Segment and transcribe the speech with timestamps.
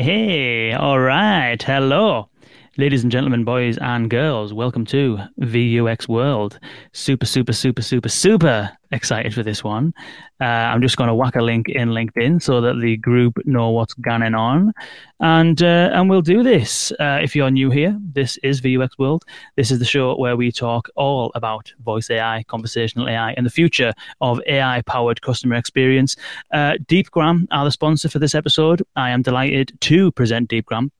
[0.00, 1.62] Hey, all right.
[1.62, 2.30] Hello.
[2.76, 6.60] Ladies and gentlemen, boys and girls, welcome to VUX World.
[6.92, 9.92] Super, super, super, super, super excited for this one.
[10.40, 13.70] Uh, I'm just going to whack a link in LinkedIn so that the group know
[13.70, 14.72] what's going on,
[15.18, 16.92] and uh, and we'll do this.
[16.92, 19.24] Uh, if you're new here, this is VUX World.
[19.56, 23.50] This is the show where we talk all about voice AI, conversational AI, and the
[23.50, 26.14] future of AI-powered customer experience.
[26.52, 28.80] Uh, Deepgram are the sponsor for this episode.
[28.94, 30.92] I am delighted to present Deepgram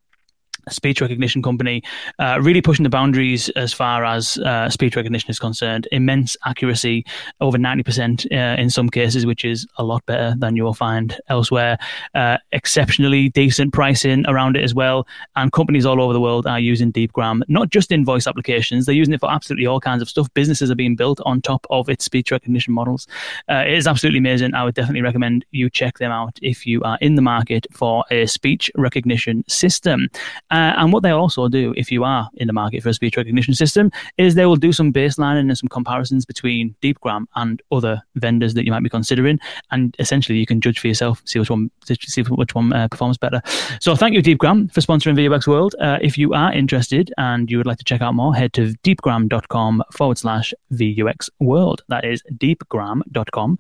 [0.69, 1.83] speech recognition company,
[2.19, 5.89] uh, really pushing the boundaries as far as uh, speech recognition is concerned.
[5.93, 7.05] Immense accuracy,
[7.41, 11.19] over 90% uh, in some cases, which is a lot better than you will find
[11.29, 11.79] elsewhere.
[12.15, 15.07] Uh, exceptionally decent pricing around it as well.
[15.37, 18.95] And companies all over the world are using DeepGram, not just in voice applications, they're
[18.95, 20.33] using it for absolutely all kinds of stuff.
[20.35, 23.07] Businesses are being built on top of its speech recognition models.
[23.49, 24.55] Uh, it is absolutely amazing.
[24.55, 28.05] I would definitely recommend you check them out if you are in the market for
[28.11, 30.09] a speech recognition system.
[30.51, 33.17] Uh, and what they'll also do, if you are in the market for a speech
[33.17, 38.03] recognition system, is they will do some baselining and some comparisons between DeepGram and other
[38.17, 39.39] vendors that you might be considering,
[39.71, 43.19] and essentially you can judge for yourself, see which one, see which one uh, performs
[43.19, 43.41] better.
[43.81, 45.75] So thank you, DeepGram, for sponsoring VUX World.
[45.81, 48.75] Uh, if you are interested and you would like to check out more, head to
[48.85, 51.83] deepgram.com forward slash VUX World.
[51.89, 53.59] That is deepgram.com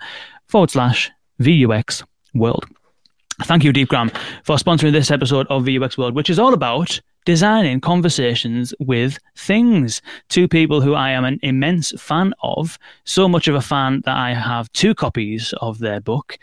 [0.48, 2.66] forward slash VUX World.
[3.44, 4.14] Thank you, DeepGram,
[4.44, 10.02] for sponsoring this episode of VUX World, which is all about designing conversations with things.
[10.28, 14.16] Two people who I am an immense fan of, so much of a fan that
[14.16, 16.38] I have two copies of their book.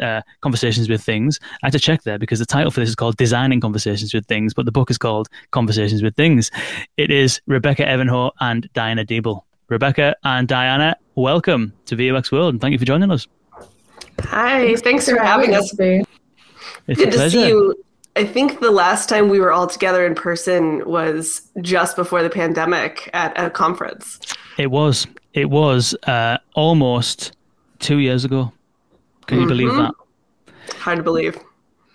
[0.00, 1.40] Uh, conversations with things.
[1.60, 4.24] I had to check there because the title for this is called Designing Conversations with
[4.26, 6.52] Things, but the book is called Conversations with Things.
[6.96, 9.40] It is Rebecca Evanhoe and Diana Deibel.
[9.68, 13.26] Rebecca and Diana, welcome to VUX World and thank you for joining us.
[14.20, 15.72] Hi, thanks, for having us.
[15.78, 16.06] It's
[16.86, 17.74] Good to see you
[18.16, 22.30] I think the last time we were all together in person was just before the
[22.30, 24.18] pandemic at a conference.
[24.56, 25.06] It was.
[25.34, 27.36] It was uh, almost
[27.78, 28.52] two years ago.
[29.26, 29.42] Can mm-hmm.
[29.42, 29.92] you believe mm-hmm.
[30.46, 30.76] that?
[30.78, 31.38] Hard to believe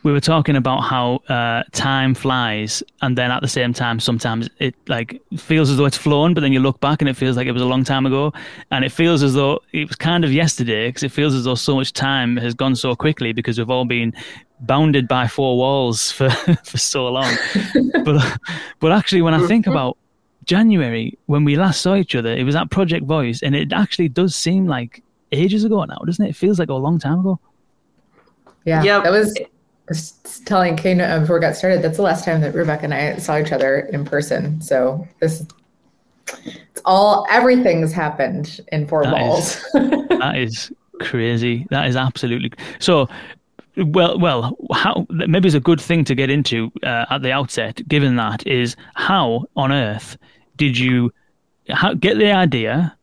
[0.03, 4.49] we were talking about how uh, time flies, and then at the same time, sometimes
[4.59, 7.37] it like feels as though it's flown, but then you look back and it feels
[7.37, 8.33] like it was a long time ago,
[8.71, 11.55] and it feels as though it was kind of yesterday because it feels as though
[11.55, 14.13] so much time has gone so quickly because we've all been
[14.61, 16.29] bounded by four walls for
[16.63, 17.33] for so long.
[18.03, 18.39] but
[18.79, 19.71] but actually, when I think mm-hmm.
[19.71, 19.97] about
[20.45, 24.09] January when we last saw each other, it was at Project Voice, and it actually
[24.09, 26.29] does seem like ages ago now, doesn't it?
[26.29, 27.39] It feels like a long time ago.
[28.65, 29.03] Yeah, yep.
[29.03, 29.37] that was
[29.87, 30.11] was
[30.45, 33.37] telling Kane before we got started, that's the last time that Rebecca and I saw
[33.37, 34.61] each other in person.
[34.61, 35.45] So this
[36.45, 39.55] it's all everything's happened in four that walls.
[39.55, 41.67] Is, that is crazy.
[41.69, 43.07] That is absolutely so.
[43.77, 47.81] Well, well, how maybe it's a good thing to get into uh, at the outset.
[47.87, 50.17] Given that is how on earth
[50.57, 51.09] did you
[51.69, 52.95] how, get the idea,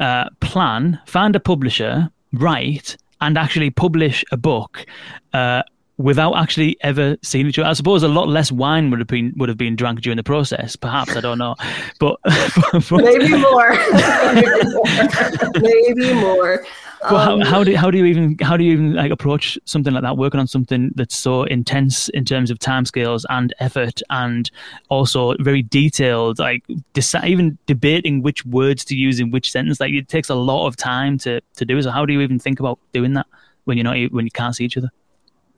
[0.00, 4.86] uh, plan, find a publisher, write, and actually publish a book
[5.34, 5.62] uh,
[5.96, 7.68] without actually ever seeing each other.
[7.68, 10.24] I suppose a lot less wine would have been would have been drunk during the
[10.24, 10.76] process.
[10.76, 11.54] Perhaps I don't know,
[12.00, 13.70] but, but maybe more,
[15.60, 16.64] maybe more.
[17.02, 19.92] Um, how, how do how do you even how do you even like approach something
[19.92, 20.16] like that?
[20.16, 24.50] Working on something that's so intense in terms of timescales and effort, and
[24.88, 26.64] also very detailed, like
[26.94, 29.80] deci- even debating which words to use in which sentence.
[29.80, 31.80] Like it takes a lot of time to to do.
[31.82, 33.26] So how do you even think about doing that
[33.64, 34.90] when you're not when you can't see each other?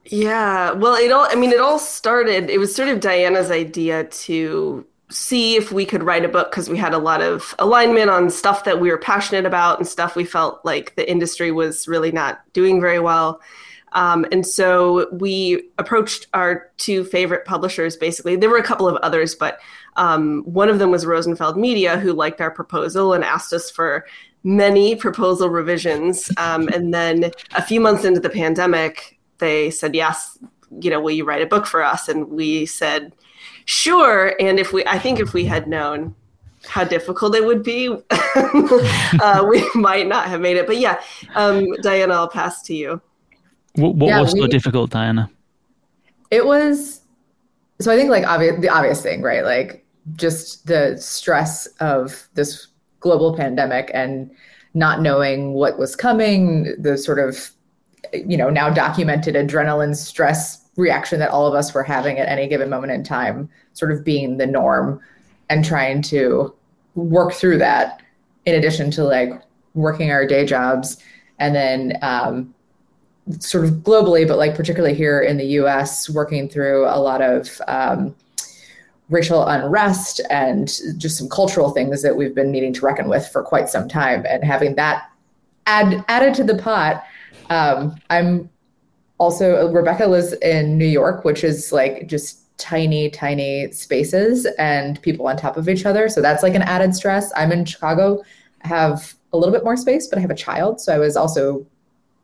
[0.08, 0.72] Yeah.
[0.72, 4.86] Well, it all, I mean, it all started, it was sort of Diana's idea to
[5.08, 8.28] see if we could write a book because we had a lot of alignment on
[8.28, 12.10] stuff that we were passionate about and stuff we felt like the industry was really
[12.10, 13.40] not doing very well.
[13.92, 18.36] Um, and so we approached our two favorite publishers basically.
[18.36, 19.60] There were a couple of others, but
[19.96, 24.06] um, one of them was Rosenfeld Media, who liked our proposal and asked us for
[24.42, 26.30] many proposal revisions.
[26.36, 30.38] Um, and then a few months into the pandemic, they said, yes,
[30.80, 32.08] you know, will you write a book for us?
[32.08, 33.12] And we said,
[33.64, 34.34] sure.
[34.40, 36.14] And if we, I think if we had known
[36.66, 40.66] how difficult it would be, uh, we might not have made it.
[40.66, 41.00] But yeah,
[41.34, 43.00] um, Diana, I'll pass to you.
[43.74, 45.30] What, what yeah, was we, so difficult, Diana?
[46.30, 47.02] It was,
[47.80, 49.44] so I think like obvious, the obvious thing, right?
[49.44, 49.84] Like
[50.14, 52.68] just the stress of this
[53.00, 54.30] global pandemic and
[54.74, 57.50] not knowing what was coming, the sort of
[58.26, 62.46] you know now documented adrenaline stress reaction that all of us were having at any
[62.46, 65.00] given moment in time sort of being the norm
[65.48, 66.54] and trying to
[66.94, 68.02] work through that
[68.44, 69.30] in addition to like
[69.74, 70.98] working our day jobs
[71.38, 72.54] and then um,
[73.38, 77.60] sort of globally, but like particularly here in the US, working through a lot of
[77.68, 78.14] um,
[79.10, 83.42] racial unrest and just some cultural things that we've been needing to reckon with for
[83.42, 84.24] quite some time.
[84.28, 85.10] And having that
[85.66, 87.04] add, added to the pot,
[87.50, 88.50] um, I'm
[89.18, 95.26] also, Rebecca lives in New York, which is like just tiny, tiny spaces and people
[95.26, 96.08] on top of each other.
[96.08, 97.32] So that's like an added stress.
[97.36, 98.22] I'm in Chicago,
[98.64, 100.80] I have a little bit more space, but I have a child.
[100.80, 101.66] So I was also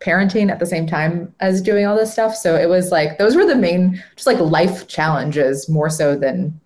[0.00, 2.34] parenting at the same time as doing all this stuff.
[2.34, 6.58] So it was like, those were the main, just like life challenges more so than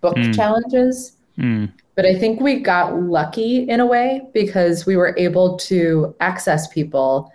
[0.00, 0.34] book mm.
[0.34, 1.12] challenges.
[1.38, 1.72] Mm.
[1.94, 6.68] But I think we got lucky in a way because we were able to access
[6.68, 7.32] people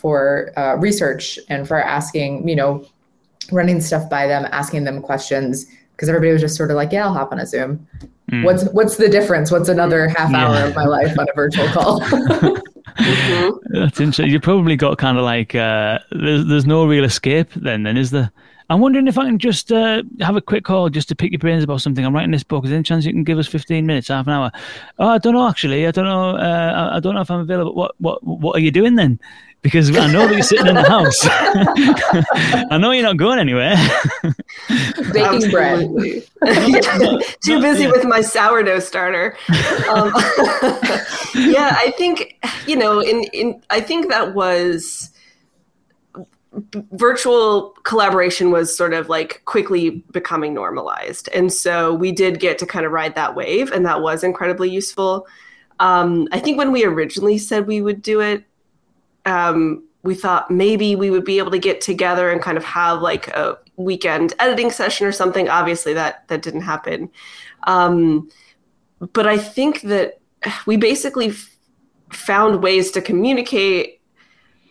[0.00, 2.86] for uh, research and for asking, you know,
[3.52, 7.04] running stuff by them, asking them questions because everybody was just sort of like, yeah,
[7.04, 7.86] I'll hop on a Zoom.
[8.32, 8.44] Mm.
[8.44, 9.50] What's what's the difference?
[9.50, 10.66] What's another half hour yeah.
[10.66, 12.00] of my life on a virtual call?
[12.00, 13.74] mm-hmm.
[13.74, 14.30] That's interesting.
[14.30, 18.10] You probably got kind of like uh, there's there's no real escape then, then is
[18.10, 18.30] there?
[18.70, 21.40] I'm wondering if I can just uh, have a quick call just to pick your
[21.40, 22.06] brains about something.
[22.06, 22.64] I'm writing this book.
[22.64, 24.52] Is there any chance you can give us 15 minutes, half an hour?
[25.00, 25.88] Oh, I don't know actually.
[25.88, 26.36] I don't know.
[26.36, 27.74] Uh, I don't know if I'm available.
[27.74, 29.18] What what what are you doing then?
[29.62, 31.18] Because I know that you're sitting in the house.
[32.70, 33.74] I know you're not going anywhere.
[35.12, 35.80] Baking bread.
[37.44, 37.90] Too busy yeah.
[37.90, 39.36] with my sourdough starter.
[39.90, 40.12] Um,
[41.34, 43.00] yeah, I think you know.
[43.00, 45.09] In in I think that was
[46.92, 51.28] virtual collaboration was sort of like quickly becoming normalized.
[51.32, 54.70] And so we did get to kind of ride that wave, and that was incredibly
[54.70, 55.26] useful.
[55.78, 58.44] Um, I think when we originally said we would do it,
[59.26, 63.00] um, we thought maybe we would be able to get together and kind of have
[63.00, 65.48] like a weekend editing session or something.
[65.48, 67.10] Obviously, that that didn't happen.
[67.64, 68.30] Um,
[69.12, 70.20] but I think that
[70.66, 71.56] we basically f-
[72.10, 73.99] found ways to communicate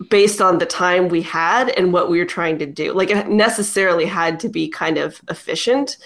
[0.08, 2.94] based on the time we had and what we were trying to do.
[2.94, 5.98] Like it necessarily had to be kind of efficient,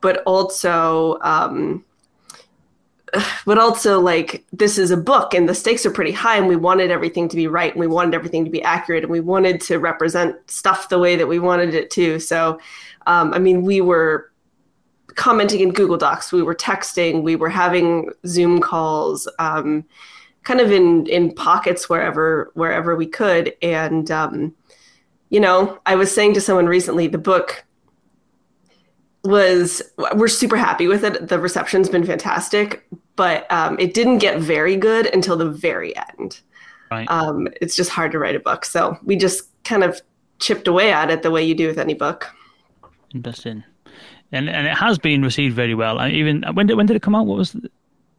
[0.00, 1.84] but also, um,
[3.46, 6.56] but also like this is a book and the stakes are pretty high and we
[6.56, 9.60] wanted everything to be right and we wanted everything to be accurate and we wanted
[9.62, 12.20] to represent stuff the way that we wanted it to.
[12.20, 12.60] So,
[13.06, 14.30] um, I mean, we were
[15.14, 19.26] commenting in Google Docs, we were texting, we were having Zoom calls.
[19.38, 19.86] Um,
[20.48, 24.54] kind of in in pockets wherever wherever we could and um,
[25.28, 27.66] you know i was saying to someone recently the book
[29.24, 29.82] was
[30.14, 34.74] we're super happy with it the reception's been fantastic but um, it didn't get very
[34.74, 36.40] good until the very end
[36.90, 37.10] right.
[37.10, 40.00] um, it's just hard to write a book so we just kind of
[40.38, 42.26] chipped away at it the way you do with any book
[43.14, 43.62] interesting
[44.32, 45.98] and and it has been received very well.
[45.98, 47.26] I even when did when did it come out?
[47.26, 47.56] What was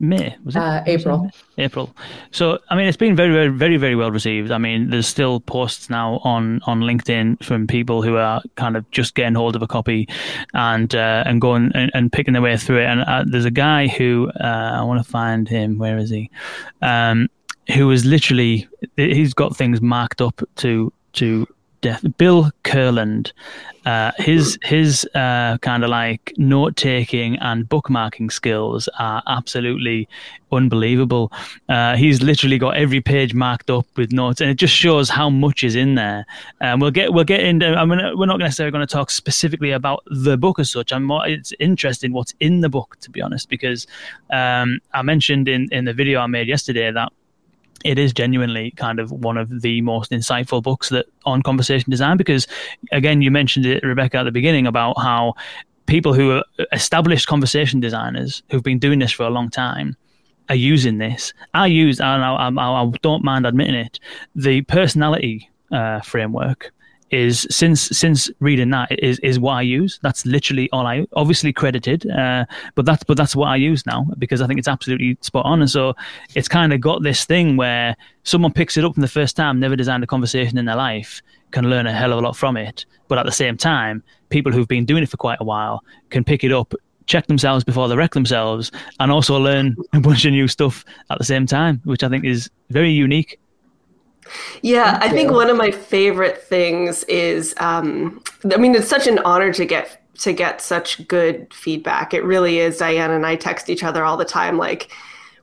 [0.02, 0.60] May was it?
[0.60, 1.24] Uh, April.
[1.24, 1.94] Was it April.
[2.32, 4.50] So I mean, it's been very, very, very, very well received.
[4.52, 8.90] I mean, there's still posts now on on LinkedIn from people who are kind of
[8.92, 10.08] just getting hold of a copy
[10.54, 12.86] and uh, and going and, and, picking their way through it.
[12.86, 15.78] And uh, there's a guy who uh, I want to find him.
[15.78, 16.30] Where is he?
[16.82, 17.28] Um,
[17.74, 21.46] who is literally he's got things marked up to to
[21.82, 22.06] death.
[22.18, 23.32] Bill Kurland,
[23.86, 30.08] uh, his his uh, kind of like note taking and bookmarking skills are absolutely
[30.52, 31.32] unbelievable.
[31.68, 35.30] Uh, he's literally got every page marked up with notes, and it just shows how
[35.30, 36.26] much is in there.
[36.60, 37.68] And we'll get we'll get into.
[37.68, 40.92] I mean, we're not necessarily going to talk specifically about the book as such.
[40.92, 43.88] I'm more, it's interesting what's in the book, to be honest, because
[44.32, 47.12] um, I mentioned in in the video I made yesterday that
[47.86, 52.18] it is genuinely kind of one of the most insightful books that on conversation design
[52.18, 52.48] because
[52.92, 55.34] again you mentioned it rebecca at the beginning about how
[55.86, 59.96] people who are established conversation designers who've been doing this for a long time
[60.50, 61.34] are using this.
[61.54, 64.00] I use and I, I, I don't mind admitting it
[64.36, 66.72] the personality uh, framework
[67.12, 70.00] is since since reading that is is what I use.
[70.02, 74.08] That's literally all I obviously credited, uh, but that's but that's what I use now
[74.18, 75.62] because I think it's absolutely spot on.
[75.62, 75.96] And so
[76.36, 79.60] it's kind of got this thing where someone picks it up from the first time,
[79.60, 82.58] never designed a conversation in their life, can learn a hell of a lot from
[82.58, 82.86] it.
[83.08, 86.24] But at the same time, people who've been doing it for quite a while can
[86.24, 86.74] pick it up.
[87.08, 91.18] Check themselves before they wreck themselves, and also learn a bunch of new stuff at
[91.18, 93.40] the same time, which I think is very unique.
[94.62, 95.14] Yeah, Thank I you.
[95.14, 98.22] think one of my favorite things is um,
[98.54, 102.14] I mean it's such an honor to get to get such good feedback.
[102.14, 102.78] It really is.
[102.78, 104.90] Diane and I text each other all the time like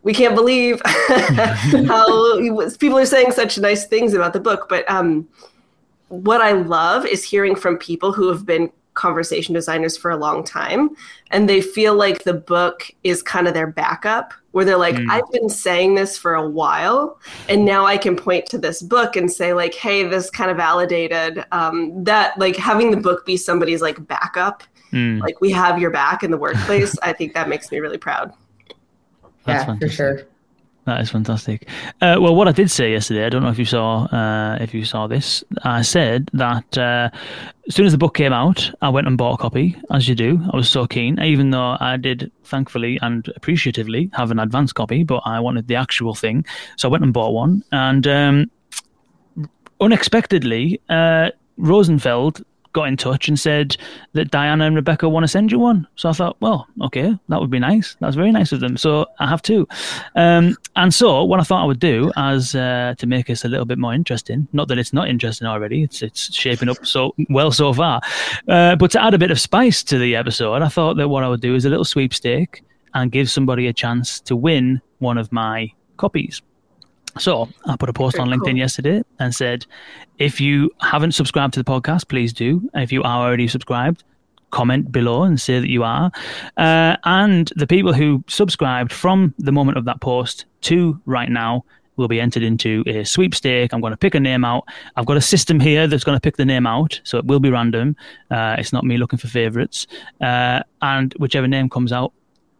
[0.02, 2.38] we can't believe how
[2.78, 5.26] people are saying such nice things about the book, but um,
[6.09, 10.45] what I love is hearing from people who have been conversation designers for a long
[10.45, 10.90] time
[11.30, 15.04] and they feel like the book is kind of their backup where they're like, mm.
[15.10, 19.14] I've been saying this for a while, and now I can point to this book
[19.14, 23.36] and say, like, hey, this kind of validated um, that, like, having the book be
[23.36, 25.20] somebody's like backup, mm.
[25.20, 26.98] like we have your back in the workplace.
[27.02, 28.32] I think that makes me really proud.
[29.44, 30.22] That's yeah, for sure.
[30.87, 31.69] That is fantastic.
[32.00, 34.73] Uh, well, what I did say yesterday, I don't know if you saw uh, if
[34.73, 35.43] you saw this.
[35.64, 37.11] I said that uh,
[37.66, 40.14] as soon as the book came out, I went and bought a copy, as you
[40.14, 40.40] do.
[40.52, 45.02] I was so keen, even though I did, thankfully and appreciatively, have an advance copy,
[45.02, 47.64] but I wanted the actual thing, so I went and bought one.
[47.73, 48.50] And um,
[49.81, 52.45] unexpectedly, uh, Rosenfeld
[52.76, 53.75] got in touch and said
[54.12, 55.88] that Diana and Rebecca want to send you one.
[55.97, 57.97] So I thought, well, okay, that would be nice.
[58.00, 58.76] That's very nice of them.
[58.76, 59.66] So I have two.
[60.14, 63.49] Um, and so what I thought I would do as uh, to make this a
[63.49, 67.14] little bit more interesting, not that it's not interesting already, it's it's shaping up so
[67.30, 68.02] well so far,
[68.49, 71.25] uh, but to add a bit of spice to the episode, I thought that what
[71.25, 75.16] I would do is a little sweepstake and give somebody a chance to win one
[75.16, 76.42] of my copies.
[77.18, 78.56] So I put a post Very on LinkedIn cool.
[78.58, 79.66] yesterday and said,
[80.18, 82.68] if you haven't subscribed to the podcast, please do.
[82.75, 84.04] If you are already subscribed,
[84.50, 86.11] comment below and say that you are.
[86.56, 91.64] Uh, and the people who subscribed from the moment of that post to right now
[91.96, 93.73] will be entered into a sweepstake.
[93.73, 94.64] I'm going to pick a name out.
[94.96, 97.40] I've got a system here that's going to pick the name out, so it will
[97.40, 97.96] be random.
[98.30, 99.87] Uh, it's not me looking for favorites.
[100.20, 102.12] Uh, and whichever name comes out,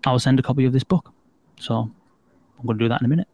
[0.07, 1.13] I'll send a copy of this book.
[1.61, 1.91] So
[2.59, 3.29] I'm going to do that in a minute.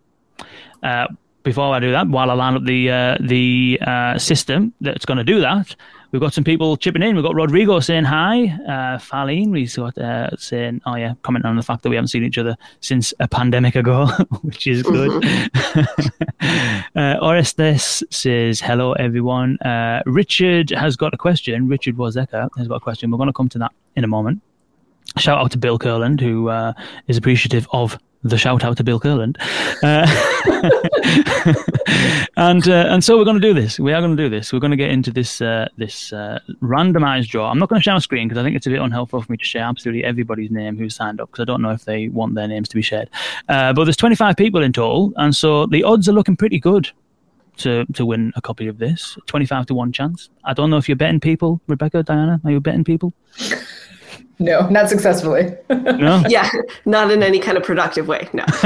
[0.83, 1.07] Uh,
[1.43, 5.19] before I do that, while I line up the uh, the uh, system that's going
[5.19, 5.75] to do that,
[6.13, 7.17] we've got some people chipping in.
[7.17, 8.45] We've got Rodrigo saying hi.
[8.45, 12.09] Uh, Farlene, we've got uh, saying, oh yeah, commenting on the fact that we haven't
[12.09, 14.07] seen each other since a pandemic ago,
[14.43, 15.11] which is good.
[16.95, 19.59] uh, Orestes says, hello everyone.
[19.59, 21.69] Uh, Richard has got a question.
[21.69, 23.11] Richard Wozeka has got a question.
[23.11, 24.43] We're going to come to that in a moment.
[25.19, 26.73] Shout out to Bill Curland, who uh,
[27.09, 29.37] is appreciative of the shout out to Bill Curland.
[29.83, 30.07] Uh,
[32.37, 33.79] and uh, and so we're going to do this.
[33.81, 34.53] We are going to do this.
[34.53, 37.51] We're going to get into this uh, this uh, randomized draw.
[37.51, 39.33] I'm not going to share my screen because I think it's a bit unhelpful for
[39.33, 42.09] me to share absolutely everybody's name who's signed up because I don't know if they
[42.09, 43.11] want their names to be shared.
[43.49, 46.91] Uh, but there's 25 people in total, and so the odds are looking pretty good
[47.59, 49.19] to to win a copy of this.
[49.27, 50.31] 25 to one chance.
[50.45, 52.41] I don't know if you're betting people, Rebecca, Diana.
[52.45, 53.13] Are you betting people?
[54.43, 55.57] No, not successfully.
[55.71, 56.23] No.
[56.29, 56.51] yeah,
[56.85, 58.29] not in any kind of productive way.
[58.33, 58.45] No.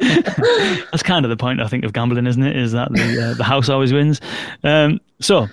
[0.00, 2.56] That's kind of the point I think of gambling, isn't it?
[2.56, 4.20] Is that the uh, the house always wins.
[4.64, 5.46] Um, so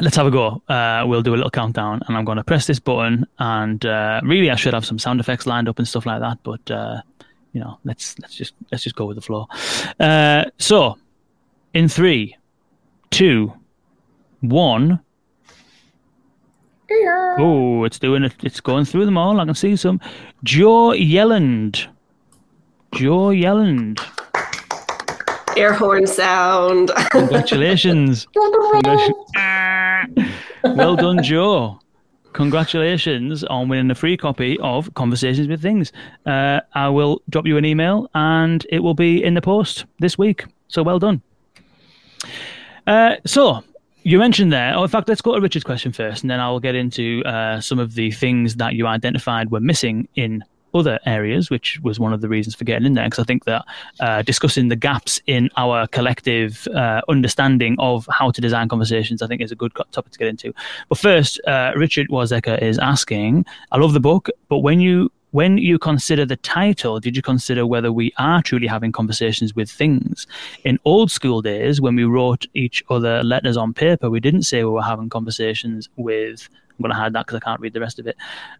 [0.00, 0.62] let's have a go.
[0.68, 3.26] Uh, we'll do a little countdown, and I'm going to press this button.
[3.38, 6.38] And uh, really, I should have some sound effects lined up and stuff like that.
[6.42, 7.02] But uh,
[7.52, 9.46] you know, let's let's just let's just go with the flow.
[10.00, 10.98] Uh, so,
[11.74, 12.36] in three,
[13.10, 13.52] two,
[14.40, 15.00] one.
[16.90, 18.34] Oh, it's doing it.
[18.42, 19.40] It's going through them all.
[19.40, 20.00] I can see some.
[20.44, 21.86] Joe Yelland.
[22.94, 24.00] Joe Yelland.
[25.56, 26.90] Air horn sound.
[27.10, 28.26] Congratulations.
[30.64, 31.80] well done, Joe.
[32.34, 35.90] Congratulations on winning a free copy of Conversations with Things.
[36.26, 40.18] Uh, I will drop you an email and it will be in the post this
[40.18, 40.44] week.
[40.68, 41.22] So well done.
[42.86, 43.64] Uh, so
[44.06, 44.72] you mentioned there.
[44.76, 47.60] Oh, in fact, let's go to Richard's question first, and then I'll get into uh,
[47.60, 50.44] some of the things that you identified were missing in
[50.74, 53.06] other areas, which was one of the reasons for getting in there.
[53.06, 53.64] Because I think that
[53.98, 59.26] uh, discussing the gaps in our collective uh, understanding of how to design conversations, I
[59.26, 60.54] think, is a good topic to get into.
[60.88, 65.58] But first, uh, Richard Wazeka is asking, I love the book, but when you when
[65.58, 70.26] you consider the title, did you consider whether we are truly having conversations with things?
[70.64, 74.64] In old school days, when we wrote each other letters on paper, we didn't say
[74.64, 76.48] we were having conversations with.
[76.70, 78.16] I'm going to hide that because I can't read the rest of it.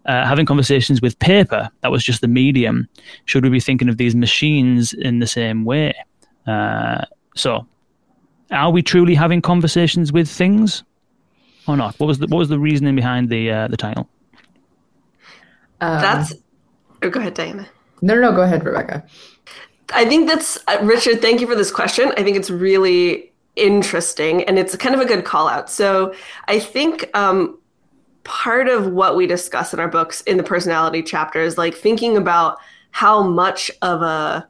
[0.07, 2.89] Uh, having conversations with paper, that was just the medium.
[3.27, 5.95] Should we be thinking of these machines in the same way?
[6.47, 7.05] Uh,
[7.35, 7.67] so,
[8.51, 10.83] are we truly having conversations with things
[11.67, 11.99] or not?
[12.01, 14.09] What was the, what was the reasoning behind the uh, the title?
[15.81, 16.33] Um, That's
[17.03, 17.69] Oh, go ahead, Diana.
[18.03, 18.33] No, no, no.
[18.33, 19.05] Go ahead, Rebecca.
[19.95, 21.21] I think that's uh, Richard.
[21.21, 22.13] Thank you for this question.
[22.17, 25.71] I think it's really interesting, and it's kind of a good call out.
[25.71, 26.15] So
[26.49, 27.59] I think um,
[28.25, 32.17] part of what we discuss in our books in the personality chapter is like thinking
[32.17, 32.59] about
[32.91, 34.49] how much of a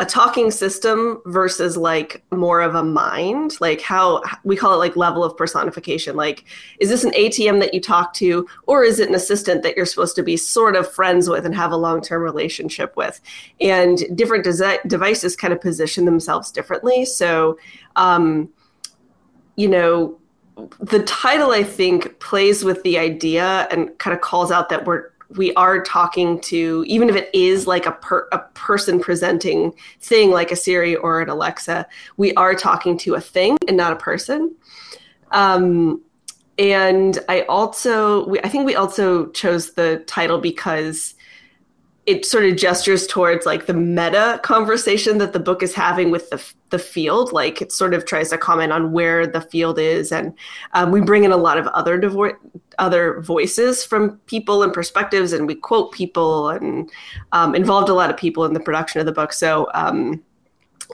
[0.00, 3.60] a talking system versus like more of a mind?
[3.60, 6.16] Like how we call it like level of personification.
[6.16, 6.44] Like
[6.78, 9.86] is this an atm that you talk to or is it an assistant that you're
[9.86, 13.20] supposed to be sort of friends with and have a long-term relationship with?
[13.60, 17.04] And different desi- devices kind of position themselves differently.
[17.04, 17.58] So
[17.96, 18.48] um
[19.56, 20.18] you know
[20.80, 25.10] the title i think plays with the idea and kind of calls out that we're
[25.36, 30.30] we are talking to even if it is like a per, a person presenting thing
[30.30, 33.96] like a Siri or an Alexa, we are talking to a thing and not a
[33.96, 34.54] person.
[35.30, 36.02] Um,
[36.58, 41.14] and I also, we, I think we also chose the title because
[42.08, 46.30] it sort of gestures towards like the meta conversation that the book is having with
[46.30, 47.34] the the field.
[47.34, 50.32] Like it sort of tries to comment on where the field is, and
[50.72, 52.34] um, we bring in a lot of other devo-
[52.78, 56.90] other voices from people and perspectives, and we quote people and
[57.32, 59.34] um, involved a lot of people in the production of the book.
[59.34, 60.24] So um,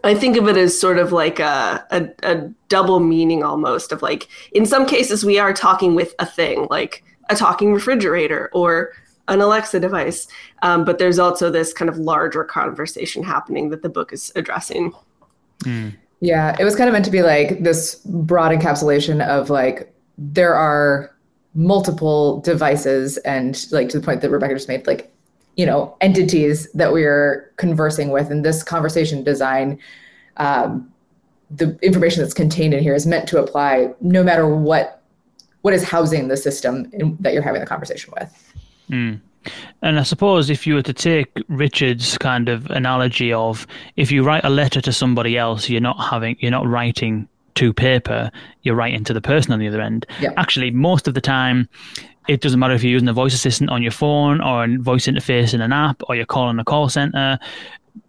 [0.02, 4.02] I think of it as sort of like a, a, a double meaning almost of
[4.02, 8.92] like in some cases we are talking with a thing like a talking refrigerator or
[9.28, 10.26] an Alexa device.
[10.62, 14.92] Um, but there's also this kind of larger conversation happening that the book is addressing.
[15.62, 15.96] Mm.
[16.20, 20.54] Yeah, it was kind of meant to be like this broad encapsulation of like there
[20.54, 21.14] are
[21.54, 25.12] multiple devices and like to the point that Rebecca just made, like,
[25.56, 28.30] you know, entities that we are conversing with.
[28.30, 29.78] And this conversation design,
[30.36, 30.90] um,
[31.50, 35.00] the information that's contained in here is meant to apply no matter what
[35.62, 38.43] what is housing the system in, that you're having the conversation with.
[38.90, 39.20] Mm.
[39.82, 44.22] And I suppose if you were to take Richard's kind of analogy of if you
[44.22, 48.30] write a letter to somebody else, you're not having you're not writing to paper,
[48.62, 50.06] you're writing to the person on the other end.
[50.20, 50.32] Yeah.
[50.36, 51.68] Actually, most of the time,
[52.26, 55.06] it doesn't matter if you're using a voice assistant on your phone or a voice
[55.06, 57.38] interface in an app or you're calling a call center.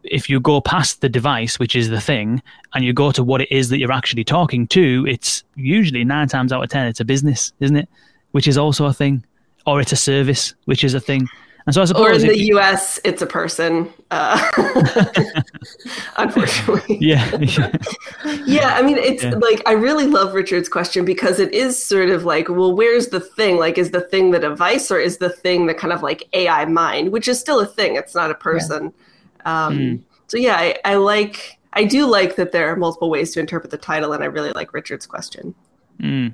[0.03, 2.41] If you go past the device, which is the thing,
[2.73, 6.27] and you go to what it is that you're actually talking to, it's usually nine
[6.27, 7.89] times out of ten, it's a business, isn't it?
[8.31, 9.23] Which is also a thing
[9.65, 11.27] or it's a service, which is a thing.
[11.65, 13.91] And so I suppose, or in the U.S., it's a person.
[14.11, 14.51] Uh,
[16.17, 17.71] unfortunately, yeah, yeah,
[18.45, 18.75] yeah.
[18.75, 19.31] I mean, it's yeah.
[19.31, 23.19] like I really love Richard's question because it is sort of like, well, where's the
[23.19, 23.57] thing?
[23.57, 26.65] Like, is the thing the device, or is the thing the kind of like AI
[26.65, 27.95] mind, which is still a thing?
[27.95, 28.93] It's not a person.
[29.43, 29.65] Yeah.
[29.65, 30.01] Um, mm.
[30.27, 31.57] So yeah, I, I like.
[31.73, 34.51] I do like that there are multiple ways to interpret the title, and I really
[34.51, 35.55] like Richard's question.
[35.99, 36.33] Mm.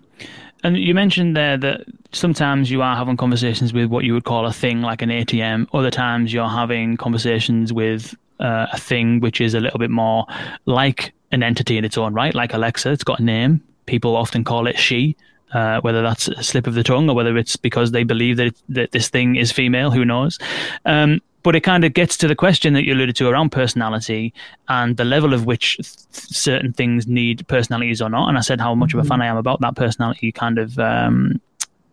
[0.63, 4.45] And you mentioned there that sometimes you are having conversations with what you would call
[4.45, 5.67] a thing like an ATM.
[5.74, 10.26] Other times you're having conversations with uh, a thing which is a little bit more
[10.65, 12.91] like an entity in its own right, like Alexa.
[12.91, 13.62] It's got a name.
[13.86, 15.15] People often call it she.
[15.54, 18.47] Uh, whether that's a slip of the tongue or whether it's because they believe that,
[18.47, 20.39] it, that this thing is female, who knows?
[20.86, 24.34] Um, but it kind of gets to the question that you alluded to around personality
[24.67, 28.30] and the level of which th- certain things need personalities or not.
[28.30, 29.21] And I said how much of a fan mm-hmm.
[29.23, 31.41] I am about that personality kind of um,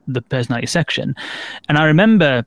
[0.06, 1.14] the personality section.
[1.68, 2.44] And I remember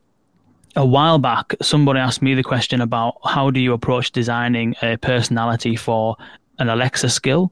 [0.76, 4.98] a while back somebody asked me the question about how do you approach designing a
[4.98, 6.16] personality for
[6.60, 7.52] an Alexa skill.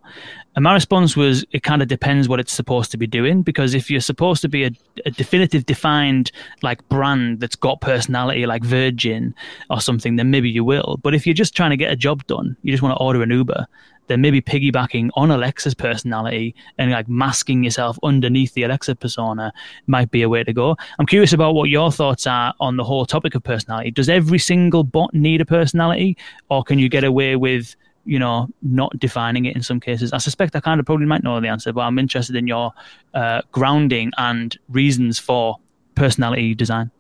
[0.56, 3.44] And my response was, it kind of depends what it's supposed to be doing.
[3.44, 4.72] Because if you're supposed to be a,
[5.06, 6.32] a, definitive, defined
[6.64, 9.34] like brand that's got personality, like Virgin
[9.70, 11.00] or something, then maybe you will.
[11.02, 13.22] But if you're just trying to get a job done, you just want to order
[13.22, 13.68] an Uber,
[14.10, 19.54] then maybe piggybacking on Alexa's personality and like masking yourself underneath the Alexa persona
[19.88, 20.76] might be a way to go.
[20.98, 23.92] I'm curious about what your thoughts are on the whole topic of personality.
[23.92, 26.18] Does every single bot need a personality,
[26.50, 30.14] or can you get away with you know, not defining it in some cases?
[30.14, 32.74] I suspect I kind of probably might know the answer, but I'm interested in your
[33.14, 35.58] uh, grounding and reasons for
[35.96, 36.92] personality design.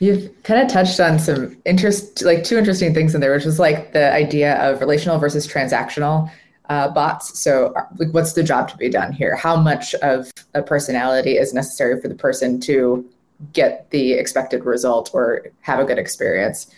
[0.00, 3.58] You've kind of touched on some interest, like two interesting things in there, which was
[3.58, 6.30] like the idea of relational versus transactional
[6.68, 7.38] uh, bots.
[7.38, 9.34] So, like, what's the job to be done here?
[9.34, 13.08] How much of a personality is necessary for the person to
[13.52, 16.70] get the expected result or have a good experience?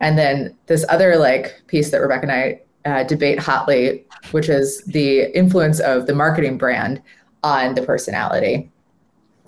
[0.00, 4.82] And then this other like piece that Rebecca and I uh, debate hotly, which is
[4.84, 7.02] the influence of the marketing brand
[7.42, 8.70] on the personality.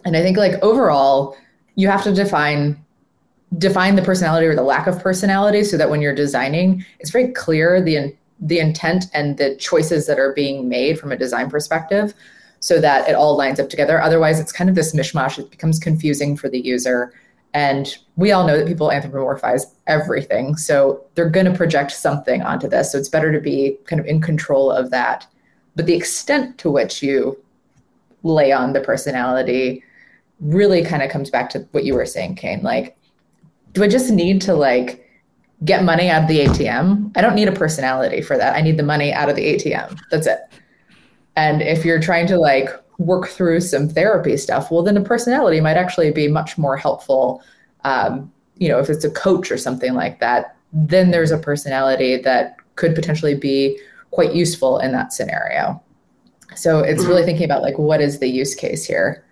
[0.05, 1.37] And I think like overall,
[1.75, 2.85] you have to define
[3.59, 7.33] define the personality or the lack of personality so that when you're designing, it's very
[7.33, 12.15] clear the the intent and the choices that are being made from a design perspective
[12.61, 14.01] so that it all lines up together.
[14.01, 15.39] Otherwise, it's kind of this mishmash.
[15.39, 17.13] It becomes confusing for the user
[17.53, 20.57] and we all know that people anthropomorphize everything.
[20.57, 22.93] So they're going to project something onto this.
[22.93, 25.27] So it's better to be kind of in control of that.
[25.75, 27.43] But the extent to which you
[28.23, 29.83] lay on the personality
[30.41, 32.63] really kind of comes back to what you were saying, Kane.
[32.63, 32.97] Like,
[33.73, 35.09] do I just need to like
[35.65, 37.17] get money out of the ATM?
[37.17, 38.57] I don't need a personality for that.
[38.57, 39.99] I need the money out of the ATM.
[40.11, 40.41] That's it.
[41.37, 42.69] And if you're trying to like
[43.01, 47.43] work through some therapy stuff, well, then a personality might actually be much more helpful.
[47.85, 52.19] Um, you know, if it's a coach or something like that, then there's a personality
[52.19, 55.83] that could potentially be quite useful in that scenario.
[56.55, 57.27] So it's really mm-hmm.
[57.27, 59.25] thinking about like what is the use case here.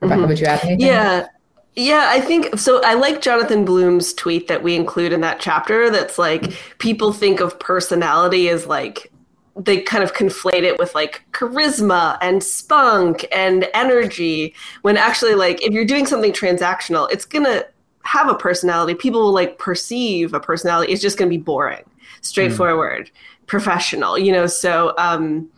[0.00, 0.28] Rebecca, mm-hmm.
[0.28, 0.86] would you add anything?
[0.86, 1.28] Yeah.
[1.76, 2.82] Yeah, I think so.
[2.82, 5.90] I like Jonathan Bloom's tweet that we include in that chapter.
[5.90, 9.12] That's like people think of personality as like
[9.58, 15.60] they kind of conflate it with like charisma and spunk and energy when actually like
[15.62, 17.64] if you're doing something transactional it's gonna
[18.08, 18.94] have a personality.
[18.94, 20.92] People will like perceive a personality.
[20.92, 21.84] It's just gonna be boring.
[22.22, 23.06] Straightforward.
[23.06, 23.46] Mm.
[23.46, 24.46] professional you know?
[24.46, 25.48] So um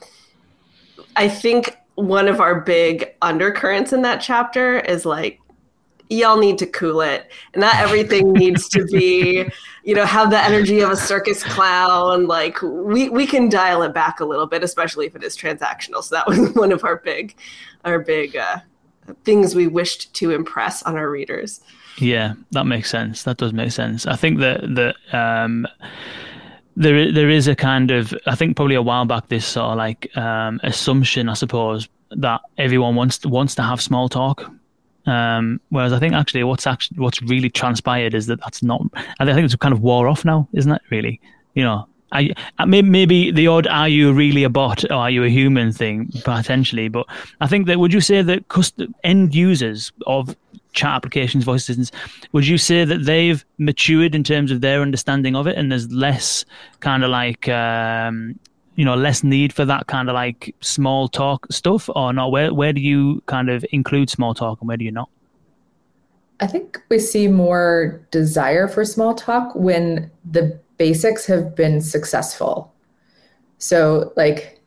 [1.16, 5.39] i think one of our big undercurrents in that chapter is like
[6.10, 7.30] y'all need to cool it.
[7.54, 9.48] And not everything needs to be
[9.84, 12.26] you know have the energy of a circus clown.
[12.26, 16.02] Like we we can dial it back a little bit especially if it is transactional.
[16.02, 17.34] So that was one of our big
[17.84, 18.58] our big uh,
[19.24, 21.60] things we wished to impress on our readers.
[21.98, 23.22] Yeah that makes sense.
[23.22, 24.06] That does make sense.
[24.06, 25.66] I think that that um
[26.76, 29.78] there there is a kind of I think probably a while back this sort of
[29.78, 34.50] like um, assumption I suppose that everyone wants to, wants to have small talk
[35.06, 38.82] um, whereas I think actually what's actually what's really transpired is that that's not.
[39.18, 40.82] I think it's kind of wore off now, isn't it?
[40.90, 41.20] Really,
[41.54, 41.86] you know.
[42.12, 42.34] I,
[42.66, 46.88] maybe the odd "Are you really a bot or are you a human?" thing potentially,
[46.88, 47.06] but
[47.40, 50.34] I think that would you say that cust- end users of
[50.72, 51.92] chat applications, voice assistants,
[52.32, 55.90] would you say that they've matured in terms of their understanding of it, and there's
[55.92, 56.44] less
[56.80, 58.38] kind of like um,
[58.80, 62.32] you know less need for that kind of like small talk stuff or not?
[62.32, 65.10] Where where do you kind of include small talk and where do you not?
[66.40, 72.72] I think we see more desire for small talk when the basics have been successful.
[73.58, 74.58] So like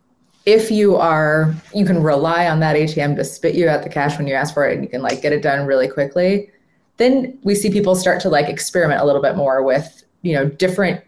[0.45, 4.15] if you are you can rely on that atm to spit you out the cash
[4.19, 6.51] when you ask for it and you can like get it done really quickly.
[6.97, 10.47] Then we see people start to like experiment a little bit more with you know
[10.47, 11.01] different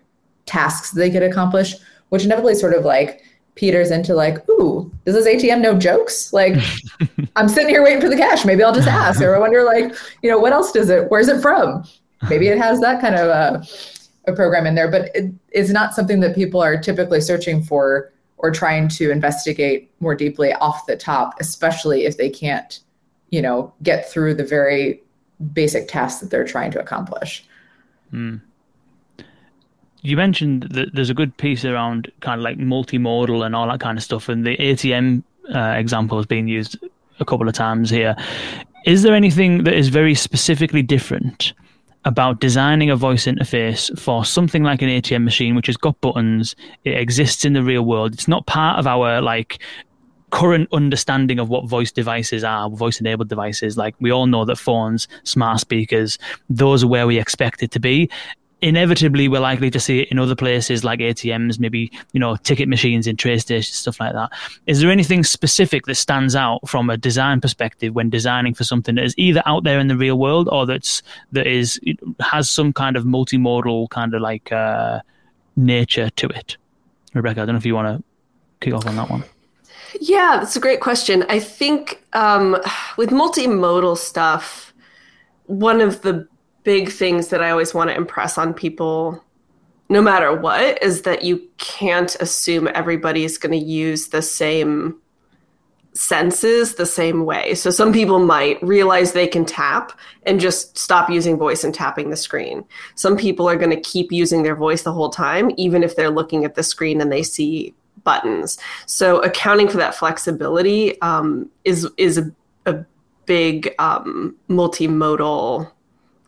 [0.47, 1.75] tasks they could accomplish
[2.15, 3.21] which inevitably sort of like
[3.56, 6.32] peters into like, ooh, does this ATM know jokes?
[6.32, 6.56] Like,
[7.36, 8.45] I'm sitting here waiting for the cash.
[8.45, 9.19] Maybe I'll just ask.
[9.19, 11.12] Or I wonder, like, you know, what else does it?
[11.12, 11.84] Where's it from?
[12.30, 15.93] Maybe it has that kind of a, a program in there, but it, it's not
[15.93, 20.95] something that people are typically searching for or trying to investigate more deeply off the
[20.95, 22.80] top, especially if they can't,
[23.30, 25.04] you know, get through the very
[25.51, 27.45] basic tasks that they're trying to accomplish.
[28.13, 28.39] Mm
[30.05, 33.79] you mentioned that there's a good piece around kind of like multimodal and all that
[33.79, 36.77] kind of stuff, and the ATM uh, example has been used
[37.19, 38.15] a couple of times here.
[38.85, 41.53] Is there anything that is very specifically different
[42.05, 46.55] about designing a voice interface for something like an ATM machine, which has got buttons,
[46.83, 49.59] it exists in the real world, it's not part of our like
[50.29, 53.75] current understanding of what voice devices are, voice enabled devices.
[53.75, 57.79] Like we all know that phones, smart speakers, those are where we expect it to
[57.79, 58.09] be
[58.65, 62.67] inevitably we're likely to see it in other places like ATMs, maybe you know ticket
[62.67, 64.32] machines in train stations, stuff like that.
[64.65, 68.95] Is there anything specific that stands out from a design perspective when designing for something
[68.95, 71.80] that is either out there in the real world or that's that is
[72.19, 74.99] has some kind of multimodal kind of like uh,
[75.56, 76.58] nature to it?
[77.13, 78.04] Rebecca, I don't know if you want to
[78.62, 79.23] kick off on that one.
[80.01, 81.23] Yeah, that's a great question.
[81.30, 82.58] I think um,
[82.97, 84.73] with multimodal stuff,
[85.45, 86.28] one of the
[86.65, 89.23] big things that I always want to impress on people,
[89.88, 94.99] no matter what, is that you can't assume everybody is going to use the same
[95.93, 97.56] senses the same way.
[97.56, 102.10] So some people might realize they can tap and just stop using voice and tapping
[102.10, 102.65] the screen.
[102.95, 106.10] Some people are going to keep using their voice the whole time, even if they're
[106.10, 107.73] looking at the screen and they see
[108.04, 108.58] buttons.
[108.88, 112.30] So accounting for that flexibility um, is is a,
[112.65, 112.86] a
[113.25, 115.71] big um, multimodal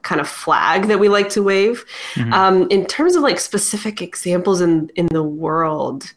[0.08, 1.86] kind of flag that we like to wave.
[2.14, 2.34] Mm-hmm.
[2.34, 6.14] Um, in terms of like specific examples in in the world,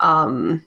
[0.00, 0.64] um,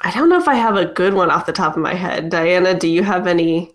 [0.00, 2.28] I don't know if I have a good one off the top of my head.
[2.28, 3.72] Diana, do you have any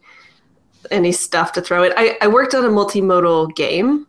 [0.92, 1.94] any stuff to throw in?
[1.96, 4.08] I, I worked on a multimodal game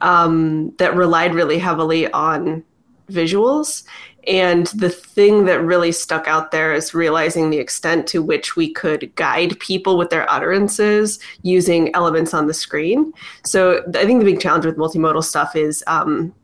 [0.00, 2.64] um, that relied really heavily on
[3.08, 3.84] visuals
[4.26, 8.72] and the thing that really stuck out there is realizing the extent to which we
[8.72, 13.12] could guide people with their utterances using elements on the screen.
[13.44, 16.34] So I think the big challenge with multimodal stuff is um,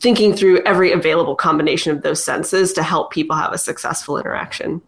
[0.00, 4.82] thinking through every available combination of those senses to help people have a successful interaction.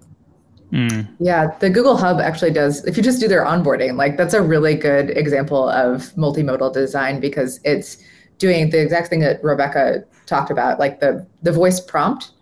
[0.73, 1.07] Mm.
[1.21, 2.85] Yeah, the Google Hub actually does.
[2.87, 7.21] If you just do their onboarding, like that's a really good example of multimodal design
[7.21, 7.99] because it's
[8.39, 12.33] doing the exact thing that Rebecca talked about, like the the voice prompt,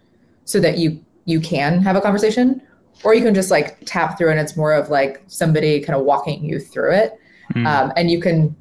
[0.45, 0.89] so that you
[1.25, 2.63] you can have a conversation,
[3.05, 6.05] or you can just like tap through and it's more of like somebody kind of
[6.05, 7.19] walking you through it,
[7.55, 7.67] mm.
[7.67, 8.55] um, and you can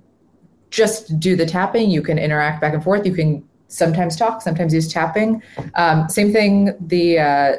[0.71, 1.89] just do the tapping.
[1.89, 3.05] You can interact back and forth.
[3.05, 5.41] You can sometimes talk, sometimes use tapping.
[5.75, 6.75] Um, same thing.
[6.87, 7.51] The uh,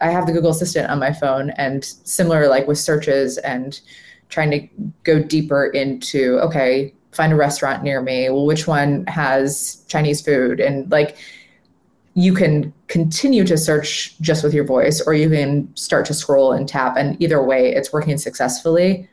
[0.00, 3.80] I have the Google Assistant on my phone, and similar like with searches and
[4.28, 4.60] trying to
[5.04, 8.30] go deeper into okay find a restaurant near me.
[8.30, 10.60] Well which one has chinese food?
[10.60, 11.16] And like
[12.14, 16.52] you can continue to search just with your voice or you can start to scroll
[16.52, 16.96] and tap.
[16.96, 19.08] And either way it's working successfully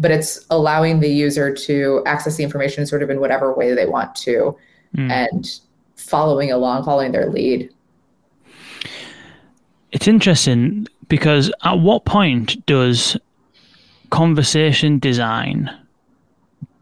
[0.00, 3.86] but it's allowing the user to access the information sort of in whatever way they
[3.86, 4.56] want to
[4.96, 5.10] mm.
[5.10, 5.60] and
[5.96, 7.70] following along following their lead.
[9.92, 13.16] It's interesting because at what point does
[14.10, 15.70] conversation design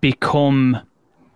[0.00, 0.80] become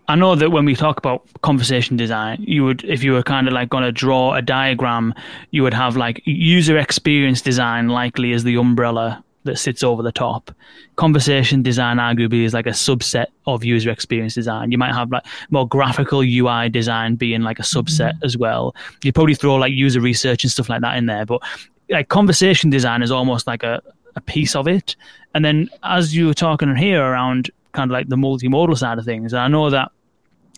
[0.09, 3.47] I know that when we talk about conversation design, you would, if you were kind
[3.47, 5.15] of like going to draw a diagram,
[5.53, 10.13] you would have like user experience design likely as the umbrella that sits over the
[10.13, 10.51] top.
[10.97, 14.71] Conversation design arguably is like a subset of user experience design.
[14.71, 18.25] You might have like more graphical UI design being like a subset mm-hmm.
[18.25, 18.75] as well.
[19.03, 21.41] You probably throw like user research and stuff like that in there, but
[21.89, 23.81] like conversation design is almost like a,
[24.17, 24.97] a piece of it.
[25.35, 29.05] And then as you were talking here around kind of like the multimodal side of
[29.05, 29.91] things, And I know that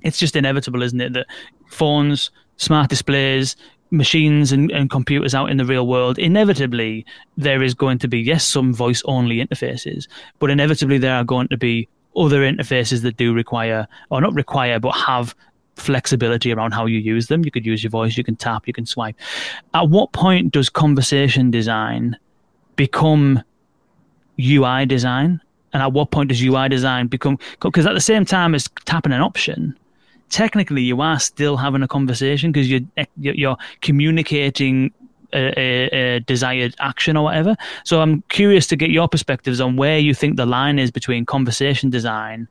[0.03, 1.27] it's just inevitable, isn't it, that
[1.68, 3.57] phones, smart displays,
[3.90, 8.18] machines and, and computers out in the real world, inevitably there is going to be,
[8.18, 10.07] yes, some voice only interfaces,
[10.38, 14.79] but inevitably there are going to be other interfaces that do require, or not require,
[14.79, 15.35] but have
[15.77, 17.44] flexibility around how you use them.
[17.44, 19.16] You could use your voice, you can tap, you can swipe.
[19.72, 22.16] At what point does conversation design
[22.77, 23.42] become
[24.40, 25.40] UI design?
[25.75, 27.39] And at what point does UI design become?
[27.61, 29.79] Because at the same time as tapping an option,
[30.31, 34.93] technically you are still having a conversation because eh, you're you're communicating
[35.35, 37.57] a, a, a, desired action or whatever.
[37.85, 41.27] So I'm curious to get your perspectives on where you think the line is between
[41.27, 42.49] conversation design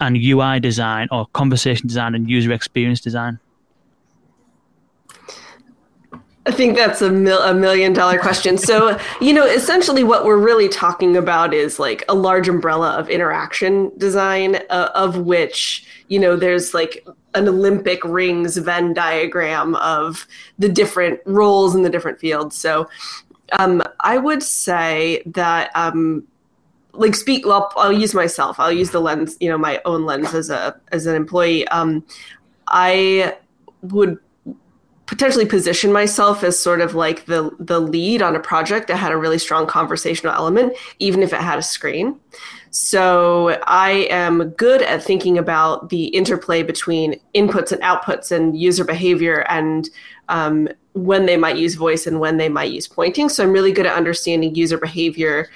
[0.00, 3.38] and UI design or conversation design and user experience design?
[6.46, 8.58] I think that's a, mil- a million dollar question.
[8.58, 13.08] So, you know, essentially what we're really talking about is like a large umbrella of
[13.08, 20.26] interaction design, uh, of which, you know, there's like an Olympic rings Venn diagram of
[20.58, 22.56] the different roles in the different fields.
[22.56, 22.88] So,
[23.58, 26.26] um, I would say that um,
[26.92, 30.32] like speak I'll, I'll, use myself i'll use the lens you know my own lens
[30.32, 32.04] as a as an employee um
[32.68, 33.36] i
[33.82, 34.18] would
[35.06, 39.12] potentially position myself as sort of like the the lead on a project that had
[39.12, 42.18] a really strong conversational element even if it had a screen
[42.70, 48.84] so i am good at thinking about the interplay between inputs and outputs and user
[48.84, 49.90] behavior and
[50.30, 53.72] um, when they might use voice and when they might use pointing so i'm really
[53.72, 55.48] good at understanding user behavior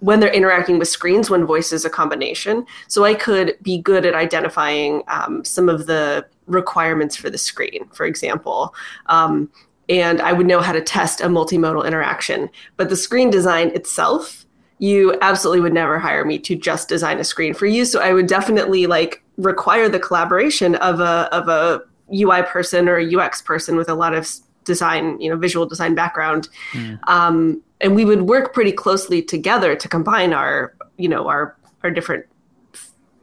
[0.00, 2.64] when they're interacting with screens when voice is a combination.
[2.88, 7.88] So I could be good at identifying um, some of the requirements for the screen,
[7.92, 8.74] for example.
[9.06, 9.50] Um,
[9.88, 12.48] and I would know how to test a multimodal interaction.
[12.76, 14.46] But the screen design itself,
[14.78, 17.84] you absolutely would never hire me to just design a screen for you.
[17.84, 21.82] So I would definitely like require the collaboration of a of a
[22.12, 24.28] UI person or a UX person with a lot of
[24.64, 26.48] design, you know, visual design background.
[26.72, 26.98] Mm.
[27.08, 31.90] Um, and we would work pretty closely together to combine our you know our our
[31.90, 32.26] different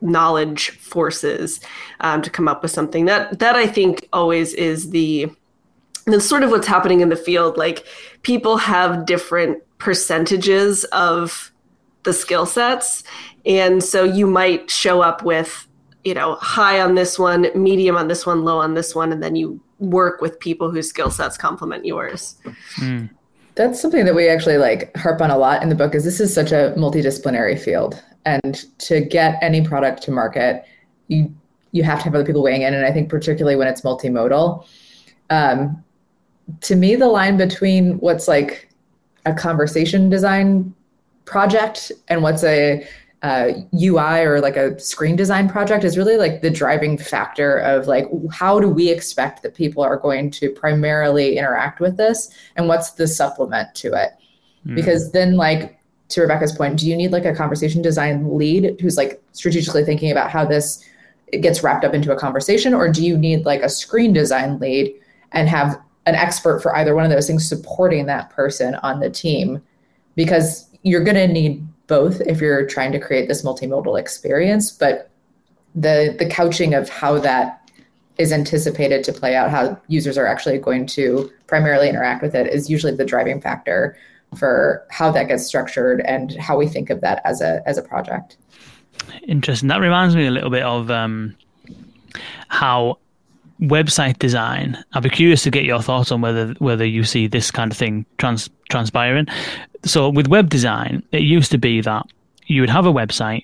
[0.02, 1.60] knowledge forces
[2.02, 5.30] um, to come up with something that that I think always is the
[6.06, 7.58] that's sort of what's happening in the field.
[7.58, 7.86] Like
[8.22, 11.52] people have different percentages of
[12.04, 13.04] the skill sets,
[13.46, 15.68] and so you might show up with
[16.04, 19.22] you know high on this one, medium on this one, low on this one, and
[19.22, 22.38] then you work with people whose skill sets complement yours.
[22.78, 23.10] Mm.
[23.58, 26.20] That's something that we actually like harp on a lot in the book is this
[26.20, 28.02] is such a multidisciplinary field.
[28.26, 30.64] And to get any product to market,
[31.08, 31.34] you
[31.72, 32.74] you have to have other people weighing in.
[32.74, 34.66] And I think particularly when it's multimodal,
[35.30, 35.84] um,
[36.62, 38.70] to me, the line between what's like
[39.26, 40.74] a conversation design
[41.26, 42.88] project and what's a
[43.24, 47.88] uh, UI or like a screen design project is really like the driving factor of
[47.88, 52.68] like how do we expect that people are going to primarily interact with this and
[52.68, 54.12] what's the supplement to it?
[54.66, 54.76] Mm.
[54.76, 58.98] because then like to rebecca's point do you need like a conversation design lead who's
[58.98, 60.84] like strategically thinking about how this
[61.32, 62.74] gets wrapped up into a conversation?
[62.74, 64.94] Or do you need like a screen design lead
[65.32, 69.10] and have an expert for either one of those things supporting that person on the
[69.10, 69.62] team?
[70.16, 75.10] Because you're going to need both if you're trying to create this multimodal experience but
[75.76, 77.70] the the couching of how that
[78.18, 82.48] is anticipated to play out how users are actually going to primarily interact with it
[82.48, 83.96] is usually the driving factor
[84.36, 87.82] for how that gets structured and how we think of that as a as a
[87.82, 88.38] project.
[89.28, 89.70] Interesting.
[89.70, 91.36] That reminds me a little bit of um,
[92.50, 92.98] how
[93.62, 97.50] website design i'd be curious to get your thoughts on whether whether you see this
[97.50, 99.26] kind of thing trans, transpiring
[99.86, 102.06] so with web design, it used to be that
[102.48, 103.44] you would have a website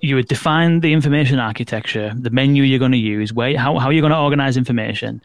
[0.00, 3.90] you would define the information architecture, the menu you're going to use, where how, how
[3.90, 5.20] you're going to organize information.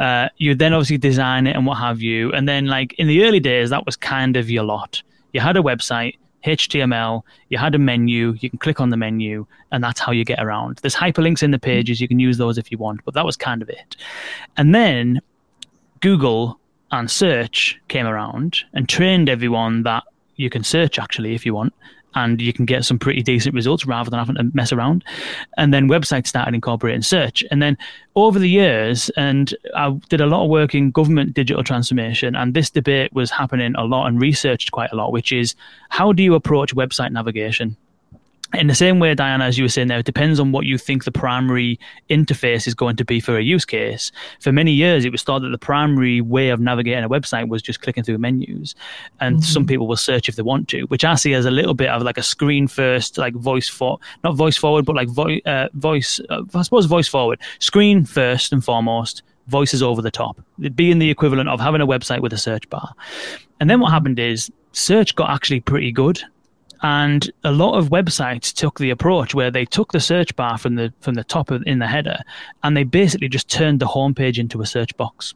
[0.00, 2.32] Uh, you then obviously design it and what have you.
[2.32, 5.00] And then, like in the early days, that was kind of your lot.
[5.32, 9.46] You had a website, HTML, you had a menu, you can click on the menu,
[9.72, 10.78] and that's how you get around.
[10.78, 11.64] There's hyperlinks in the hmm.
[11.64, 13.96] pages, you can use those if you want, but that was kind of it.
[14.56, 15.20] And then
[16.00, 16.58] Google
[16.92, 20.04] and search came around and trained everyone that
[20.36, 21.74] you can search actually if you want
[22.16, 25.04] and you can get some pretty decent results rather than having to mess around.
[25.56, 27.44] And then websites started incorporating search.
[27.50, 27.78] And then
[28.16, 32.54] over the years, and I did a lot of work in government digital transformation, and
[32.54, 35.54] this debate was happening a lot and researched quite a lot, which is
[35.90, 37.76] how do you approach website navigation?
[38.56, 40.78] In the same way, Diana, as you were saying there, it depends on what you
[40.78, 41.78] think the primary
[42.10, 44.12] interface is going to be for a use case.
[44.40, 47.62] For many years, it was thought that the primary way of navigating a website was
[47.62, 48.74] just clicking through menus.
[49.20, 49.44] And mm-hmm.
[49.44, 51.88] some people will search if they want to, which I see as a little bit
[51.88, 55.68] of like a screen first, like voice for, not voice forward, but like vo- uh,
[55.74, 57.40] voice, uh, I suppose voice forward.
[57.58, 60.40] Screen first and foremost, voices over the top.
[60.58, 62.92] It'd be in the equivalent of having a website with a search bar.
[63.60, 66.22] And then what happened is search got actually pretty good
[66.82, 70.74] and a lot of websites took the approach where they took the search bar from
[70.74, 72.18] the from the top of, in the header
[72.62, 75.34] and they basically just turned the homepage into a search box.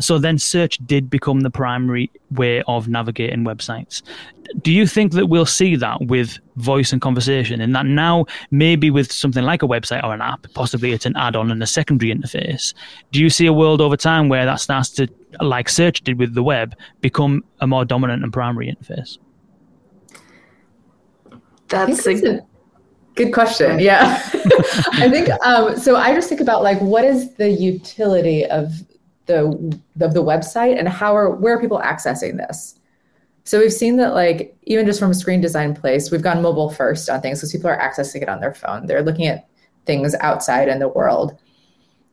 [0.00, 4.02] So then search did become the primary way of navigating websites.
[4.62, 8.90] Do you think that we'll see that with voice and conversation and that now maybe
[8.90, 12.14] with something like a website or an app, possibly it's an add-on and a secondary
[12.14, 12.74] interface.
[13.10, 15.08] Do you see a world over time where that starts to
[15.40, 19.18] like search did with the web become a more dominant and primary interface?
[21.68, 22.40] That's a
[23.14, 23.78] good question.
[23.78, 24.22] Yeah.
[24.92, 25.96] I think um, so.
[25.96, 28.72] I just think about like what is the utility of
[29.26, 29.46] the
[30.00, 32.78] of the website and how are where are people accessing this?
[33.44, 36.70] So we've seen that like even just from a screen design place, we've gone mobile
[36.70, 38.86] first on things because people are accessing it on their phone.
[38.86, 39.48] They're looking at
[39.86, 41.38] things outside in the world.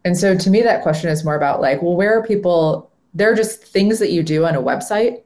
[0.06, 2.92] And so to me, that question is more about like, well, where are people?
[3.14, 5.24] There are just things that you do on a website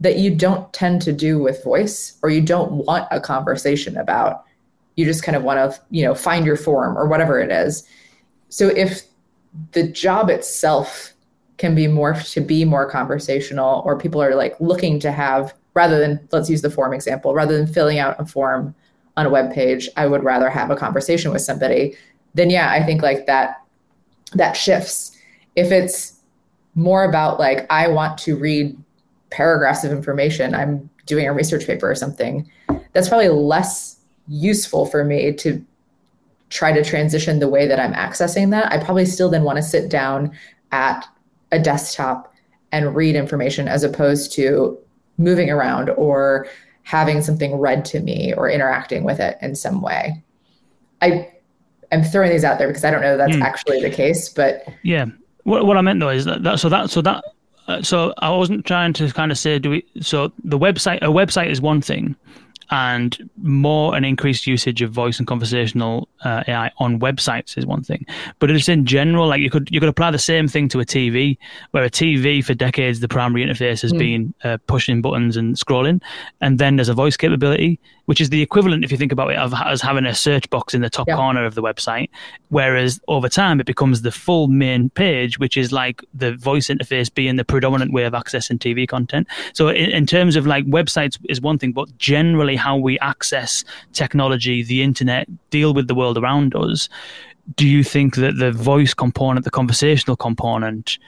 [0.00, 4.44] that you don't tend to do with voice or you don't want a conversation about.
[4.96, 7.84] You just kind of want to you know find your form or whatever it is.
[8.48, 9.02] So if
[9.72, 11.12] the job itself
[11.56, 15.98] can be morphed to be more conversational or people are like looking to have rather
[15.98, 18.74] than let's use the form example rather than filling out a form
[19.16, 21.96] on a web page i would rather have a conversation with somebody
[22.34, 23.62] then yeah i think like that
[24.34, 25.16] that shifts.
[25.56, 26.14] If it's
[26.74, 28.76] more about like i want to read
[29.30, 32.50] paragraphs of information, I'm doing a research paper or something,
[32.92, 35.64] that's probably less useful for me to
[36.50, 38.72] try to transition the way that I'm accessing that.
[38.72, 40.32] I probably still then want to sit down
[40.72, 41.06] at
[41.52, 42.32] a desktop
[42.72, 44.78] and read information as opposed to
[45.16, 46.46] moving around or
[46.82, 50.22] having something read to me or interacting with it in some way.
[51.02, 51.30] I
[51.92, 53.42] am throwing these out there because I don't know that's mm.
[53.42, 55.06] actually the case, but yeah.
[55.44, 57.24] What, what I meant though is that, that so that so that
[57.68, 59.84] Uh, so I wasn't trying to kind of say do we.
[60.00, 62.16] So the website, a website is one thing,
[62.70, 67.82] and more an increased usage of voice and conversational uh, AI on websites is one
[67.82, 68.04] thing.
[68.38, 70.84] But it's in general, like you could you could apply the same thing to a
[70.84, 71.38] TV,
[71.70, 73.98] where a TV for decades the primary interface has mm.
[73.98, 76.00] been uh, pushing buttons and scrolling,
[76.40, 79.36] and then there's a voice capability, which is the equivalent if you think about it
[79.36, 81.16] of as having a search box in the top yeah.
[81.16, 82.08] corner of the website.
[82.48, 87.12] Whereas over time it becomes the full main page, which is like the voice interface
[87.12, 89.26] being the predominant way of accessing TV content.
[89.52, 93.64] So in, in terms of like websites is one thing, but generally how we access
[93.92, 96.88] technology, the internet, deal with the world around us,
[97.56, 100.98] do you think that the voice component, the conversational component,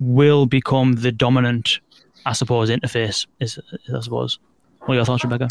[0.00, 1.80] will become the dominant,
[2.26, 3.26] I suppose, interface?
[3.40, 3.58] Is
[3.94, 4.38] I suppose.
[4.80, 5.48] What are your thoughts, Rebecca?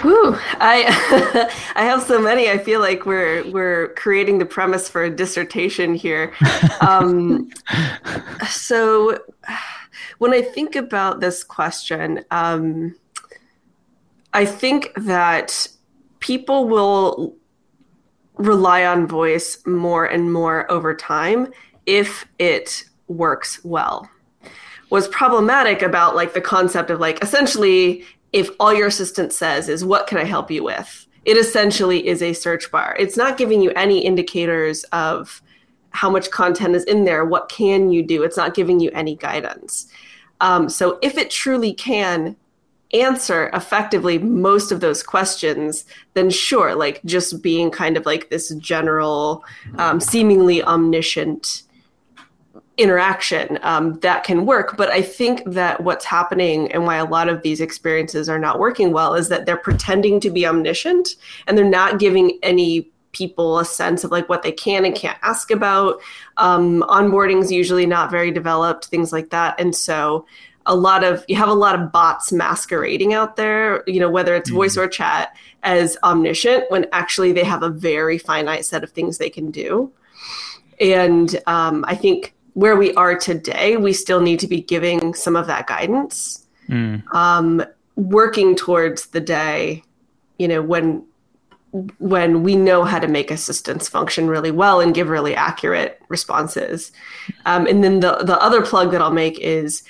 [0.00, 2.50] Whew, I I have so many.
[2.50, 6.32] I feel like we're we're creating the premise for a dissertation here.
[6.80, 7.50] Um,
[8.48, 9.18] so,
[10.18, 12.94] when I think about this question, um,
[14.38, 15.66] I think that
[16.20, 17.34] people will
[18.36, 21.52] rely on voice more and more over time
[21.86, 24.08] if it works well.
[24.90, 29.84] What's problematic about like the concept of like essentially if all your assistant says is
[29.84, 31.08] what can I help you with?
[31.24, 32.94] It essentially is a search bar.
[32.96, 35.42] It's not giving you any indicators of
[35.90, 37.24] how much content is in there.
[37.24, 38.22] What can you do?
[38.22, 39.88] It's not giving you any guidance.
[40.40, 42.36] Um, so if it truly can
[42.92, 45.84] answer effectively most of those questions,
[46.14, 49.44] then sure, like just being kind of like this general,
[49.76, 51.62] um, seemingly omniscient
[52.78, 54.76] interaction um, that can work.
[54.76, 58.58] But I think that what's happening and why a lot of these experiences are not
[58.58, 61.16] working well is that they're pretending to be omniscient
[61.46, 65.18] and they're not giving any people a sense of like what they can and can't
[65.22, 66.00] ask about.
[66.36, 69.58] Um, onboarding is usually not very developed, things like that.
[69.58, 70.26] And so
[70.68, 74.34] a lot of you have a lot of bots masquerading out there, you know, whether
[74.36, 78.82] it's mm voice or chat as omniscient when actually they have a very finite set
[78.82, 79.92] of things they can do.
[80.80, 85.36] And um, I think where we are today, we still need to be giving some
[85.36, 87.00] of that guidance, mm.
[87.14, 87.64] um,
[87.94, 89.84] working towards the day,
[90.38, 91.04] you know, when
[91.98, 96.90] when we know how to make assistants function really well and give really accurate responses.
[97.46, 99.84] Um, and then the the other plug that I'll make is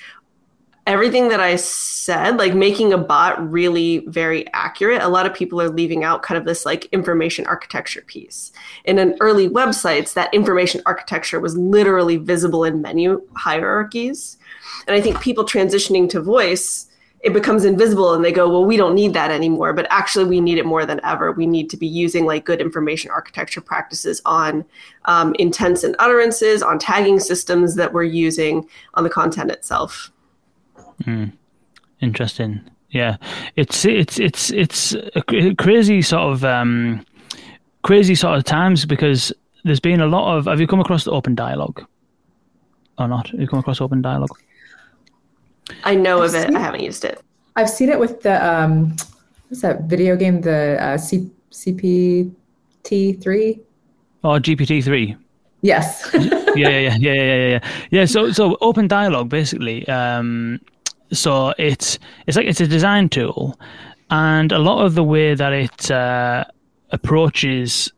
[0.89, 5.03] everything that I said, like making a bot really very accurate.
[5.03, 8.51] A lot of people are leaving out kind of this like information architecture piece.
[8.85, 14.37] In an early websites, that information architecture was literally visible in menu hierarchies.
[14.87, 16.87] And I think people transitioning to voice
[17.21, 20.39] it becomes invisible and they go well we don't need that anymore but actually we
[20.39, 24.21] need it more than ever we need to be using like good information architecture practices
[24.25, 24.63] on
[25.03, 30.13] um, intents and utterances on tagging systems that we're using on the content itself
[31.03, 31.31] mm.
[32.01, 33.17] interesting yeah
[33.55, 37.05] it's it's it's it's a crazy sort of um,
[37.83, 39.31] crazy sort of times because
[39.63, 41.85] there's been a lot of have you come across the OpenDialog
[42.97, 44.29] or not have you come across OpenDialog
[45.83, 46.55] I know I've of it.
[46.55, 47.21] I haven't used it.
[47.55, 48.95] I've seen it with the um,
[49.47, 50.41] what's that video game?
[50.41, 53.61] The uh, C- CPT three.
[54.23, 55.15] Oh, GPT three.
[55.61, 56.09] Yes.
[56.13, 56.21] yeah,
[56.55, 57.59] yeah, yeah, yeah, yeah, yeah.
[57.91, 58.05] Yeah.
[58.05, 59.87] So, so OpenDialog basically.
[59.87, 60.59] Um,
[61.11, 63.59] so it's it's like it's a design tool,
[64.09, 66.45] and a lot of the way that it uh,
[66.91, 67.91] approaches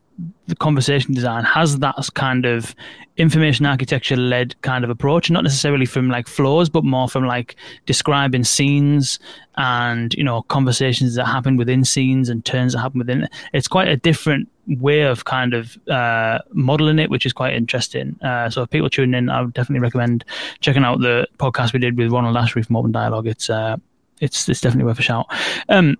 [0.46, 2.74] the conversation design has that kind of
[3.16, 7.56] information architecture led kind of approach not necessarily from like flows but more from like
[7.86, 9.18] describing scenes
[9.56, 13.88] and you know conversations that happen within scenes and turns that happen within it's quite
[13.88, 18.16] a different way of kind of uh, modeling it which is quite interesting.
[18.22, 20.24] Uh, so if people tune in i would definitely recommend
[20.60, 23.26] checking out the podcast we did with Ronald Ashri from OpenDialog.
[23.26, 23.76] It's uh,
[24.20, 25.26] it's it's definitely worth a shout.
[25.68, 25.96] Um,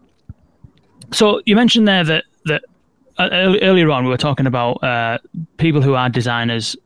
[1.12, 2.64] so you mentioned there that that
[3.18, 5.18] earlier on we were talking about uh,
[5.56, 6.76] people who are designers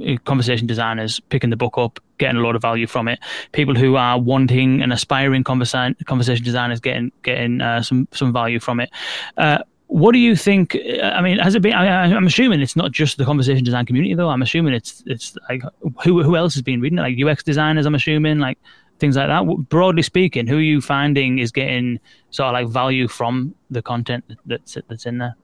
[0.00, 3.18] uh, conversation designers picking the book up, getting a lot of value from it.
[3.52, 8.58] People who are wanting and aspiring conversation conversation designers getting getting uh, some some value
[8.58, 8.90] from it.
[9.36, 9.58] Uh,
[9.88, 10.74] what do you think?
[11.02, 11.74] I mean, has it been?
[11.74, 14.30] I, am assuming it's not just the conversation design community, though.
[14.30, 15.62] I'm assuming it's it's like
[16.02, 17.02] who who else has been reading it?
[17.02, 18.58] Like UX designers, I'm assuming, like
[18.98, 19.44] things like that.
[19.68, 24.24] Broadly speaking, who are you finding is getting sort of like value from the content
[24.46, 25.36] that's that's in there?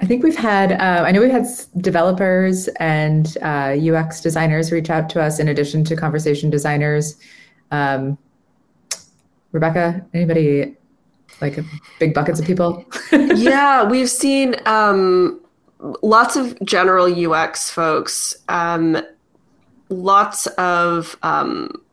[0.00, 1.46] I think we've had, uh, I know we've had
[1.78, 7.16] developers and uh, UX designers reach out to us in addition to conversation designers.
[7.72, 8.16] Um,
[9.50, 10.76] Rebecca, anybody
[11.40, 11.58] like
[11.98, 12.84] big buckets of people?
[13.12, 15.40] yeah, we've seen um,
[16.02, 19.02] lots of general UX folks, um,
[19.88, 21.16] lots of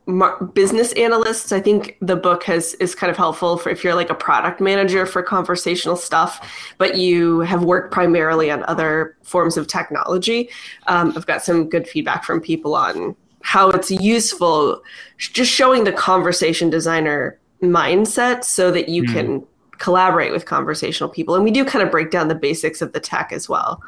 [0.07, 3.95] um, business analysts i think the book has is kind of helpful for if you're
[3.95, 9.57] like a product manager for conversational stuff but you have worked primarily on other forms
[9.57, 10.49] of technology.
[10.87, 14.81] Um, i've got some good feedback from people on how it's useful
[15.17, 19.13] just showing the conversation designer mindset so that you mm.
[19.13, 19.47] can
[19.77, 21.35] collaborate with conversational people.
[21.35, 23.81] And we do kind of break down the basics of the tech as well.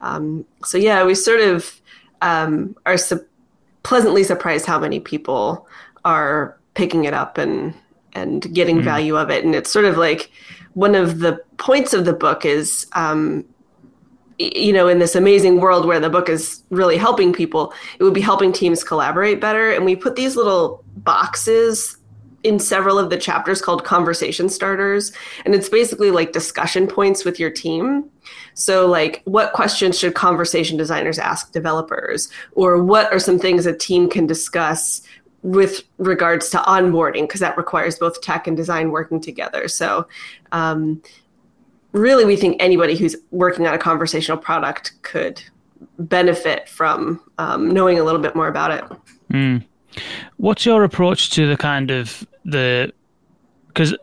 [0.00, 1.80] Um, so yeah we sort of
[2.22, 2.98] um, are
[3.82, 5.66] pleasantly surprised how many people
[6.04, 7.74] are picking it up and
[8.12, 8.84] and getting mm.
[8.84, 9.44] value of it.
[9.44, 10.30] And it's sort of like
[10.74, 13.44] one of the points of the book is, um,
[14.38, 18.14] you know, in this amazing world where the book is really helping people, it would
[18.14, 19.70] be helping teams collaborate better.
[19.70, 21.96] And we put these little boxes
[22.42, 25.12] in several of the chapters called conversation starters.
[25.44, 28.08] And it's basically like discussion points with your team.
[28.54, 32.28] So, like, what questions should conversation designers ask developers?
[32.52, 35.02] Or what are some things a team can discuss
[35.42, 37.22] with regards to onboarding?
[37.22, 39.68] Because that requires both tech and design working together.
[39.68, 40.06] So,
[40.52, 41.02] um,
[41.92, 45.42] really, we think anybody who's working on a conversational product could
[45.98, 48.84] benefit from um, knowing a little bit more about it.
[49.32, 49.64] Mm.
[50.36, 52.92] What's your approach to the kind of the
[53.68, 53.96] because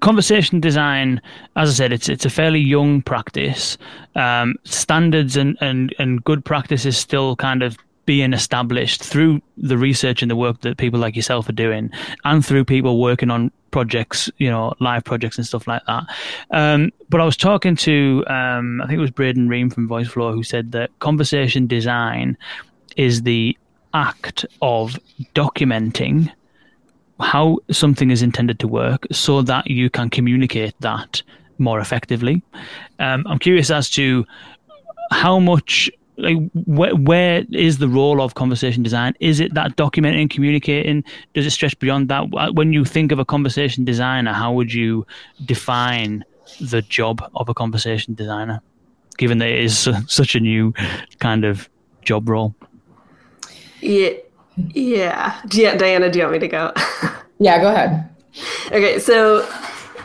[0.00, 1.20] conversation design,
[1.56, 3.78] as I said, it's it's a fairly young practice.
[4.14, 7.76] Um, standards and, and, and good practices still kind of
[8.06, 11.90] being established through the research and the work that people like yourself are doing,
[12.24, 16.04] and through people working on projects, you know, live projects and stuff like that.
[16.50, 20.32] Um, but I was talking to, um, I think it was Braden Ream from VoiceFlow
[20.32, 22.38] who said that conversation design
[22.96, 23.58] is the
[23.92, 24.98] act of
[25.34, 26.32] documenting
[27.20, 31.22] how something is intended to work so that you can communicate that
[31.58, 32.42] more effectively.
[32.98, 34.24] Um, I'm curious as to
[35.10, 36.36] how much like
[36.66, 39.14] where, where is the role of conversation design?
[39.20, 41.04] Is it that documenting communicating?
[41.34, 42.54] Does it stretch beyond that?
[42.54, 45.06] When you think of a conversation designer how would you
[45.44, 46.24] define
[46.60, 48.60] the job of a conversation designer
[49.18, 50.72] given that it is such a new
[51.18, 51.68] kind of
[52.02, 52.54] job role
[54.56, 56.72] yeah yeah diana do you want me to go
[57.38, 58.08] yeah go ahead
[58.72, 59.46] okay so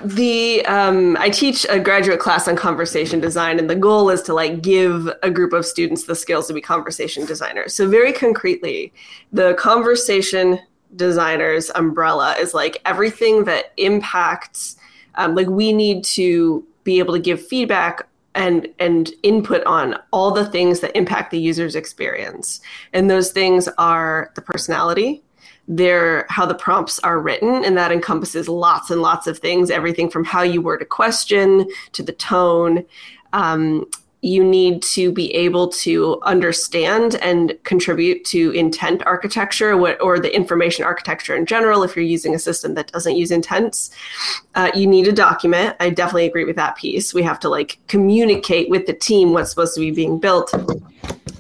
[0.04, 4.34] the um, I teach a graduate class on conversation design, and the goal is to
[4.34, 7.74] like give a group of students the skills to be conversation designers.
[7.74, 8.94] So very concretely,
[9.32, 10.60] the conversation
[10.96, 14.76] designers umbrella is like everything that impacts.
[15.16, 20.32] Um, like we need to be able to give feedback and and input on all
[20.32, 22.62] the things that impact the user's experience,
[22.94, 25.24] and those things are the personality
[25.68, 30.10] their how the prompts are written and that encompasses lots and lots of things everything
[30.10, 32.84] from how you word a question to the tone.
[33.32, 33.90] Um,
[34.24, 40.86] you need to be able to understand and contribute to intent architecture or the information
[40.86, 43.90] architecture in general if you're using a system that doesn't use intents
[44.56, 45.76] uh, you need a document.
[45.80, 47.14] I definitely agree with that piece.
[47.14, 50.54] We have to like communicate with the team what's supposed to be being built.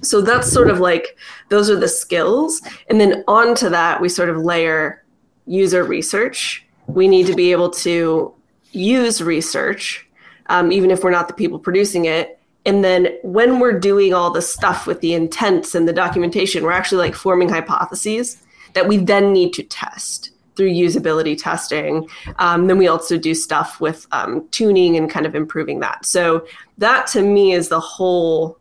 [0.01, 1.17] So that's sort of like
[1.49, 2.61] those are the skills.
[2.89, 5.03] And then onto that we sort of layer
[5.45, 6.65] user research.
[6.87, 8.33] We need to be able to
[8.71, 10.07] use research
[10.47, 14.31] um, even if we're not the people producing it and then when we're doing all
[14.31, 18.37] the stuff with the intents and the documentation we're actually like forming hypotheses
[18.73, 22.07] that we then need to test through usability testing.
[22.39, 26.05] Um, then we also do stuff with um, tuning and kind of improving that.
[26.05, 26.45] So
[26.77, 28.57] that to me is the whole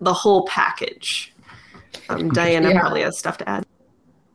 [0.00, 1.34] the whole package.
[2.08, 2.80] Um, diana yeah.
[2.80, 3.66] probably has stuff to add.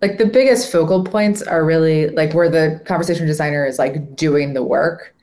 [0.02, 4.54] Like the biggest focal points are really like where the conversation designer is like doing
[4.54, 5.16] the work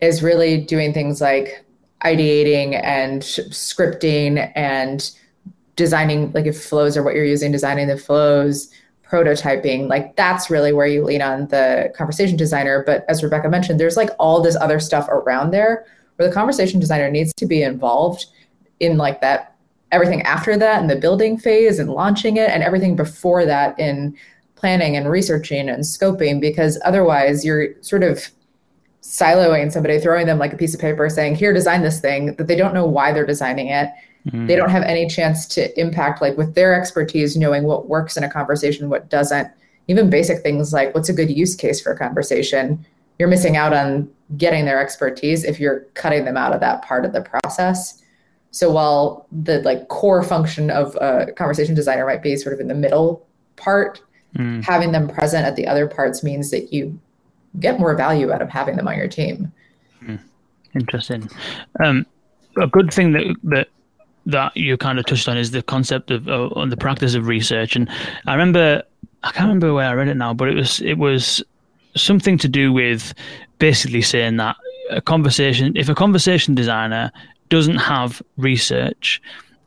[0.00, 1.64] is really doing things like
[2.04, 5.10] ideating and scripting and
[5.76, 8.70] designing like if flows are what you're using designing the flows
[9.06, 12.82] prototyping like that's really where you lean on the conversation designer.
[12.84, 15.84] But as rebecca mentioned there's like all this other stuff around there
[16.16, 18.26] where the conversation designer needs to be involved
[18.78, 19.56] in like that
[19.92, 24.16] everything after that in the building phase and launching it and everything before that in
[24.54, 28.30] planning and researching and scoping because otherwise you're sort of
[29.10, 32.46] siloing somebody, throwing them like a piece of paper saying, here, design this thing, that
[32.46, 33.90] they don't know why they're designing it.
[34.26, 34.46] Mm-hmm.
[34.46, 38.22] They don't have any chance to impact, like with their expertise, knowing what works in
[38.22, 39.50] a conversation, what doesn't.
[39.88, 42.86] Even basic things like what's a good use case for a conversation.
[43.18, 47.04] You're missing out on getting their expertise if you're cutting them out of that part
[47.04, 48.00] of the process.
[48.52, 52.68] So while the like core function of a conversation designer might be sort of in
[52.68, 54.00] the middle part,
[54.36, 54.62] mm.
[54.62, 57.00] having them present at the other parts means that you
[57.58, 59.52] get more value out of having them on your team.
[60.00, 60.16] Hmm.
[60.74, 61.28] Interesting.
[61.82, 62.06] Um,
[62.60, 63.68] a good thing that that
[64.26, 67.26] that you kind of touched on is the concept of uh, on the practice of
[67.26, 67.74] research.
[67.74, 67.88] And
[68.26, 68.82] I remember
[69.22, 71.42] I can't remember where I read it now, but it was it was
[71.96, 73.14] something to do with
[73.58, 74.56] basically saying that
[74.90, 77.10] a conversation if a conversation designer
[77.48, 79.20] doesn't have research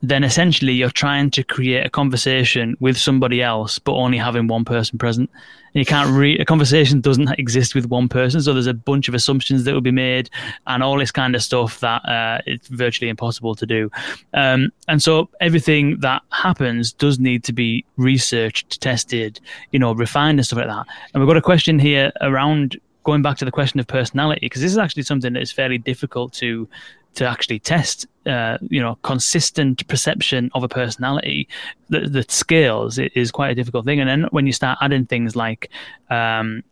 [0.04, 4.66] then essentially you're trying to create a conversation with somebody else, but only having one
[4.66, 5.30] person present.
[5.74, 9.08] And you can't read a conversation doesn't exist with one person, so there's a bunch
[9.08, 10.30] of assumptions that will be made,
[10.68, 13.90] and all this kind of stuff that uh, it's virtually impossible to do.
[14.34, 19.40] Um, and so everything that happens does need to be researched, tested,
[19.72, 20.86] you know, refined and stuff like that.
[21.14, 24.62] And we've got a question here around going back to the question of personality, because
[24.62, 26.68] this is actually something that is fairly difficult to
[27.16, 31.48] to actually test, uh, you know, consistent perception of a personality
[31.90, 34.00] that, that scales is quite a difficult thing.
[34.00, 35.70] And then when you start adding things like
[36.10, 36.64] um,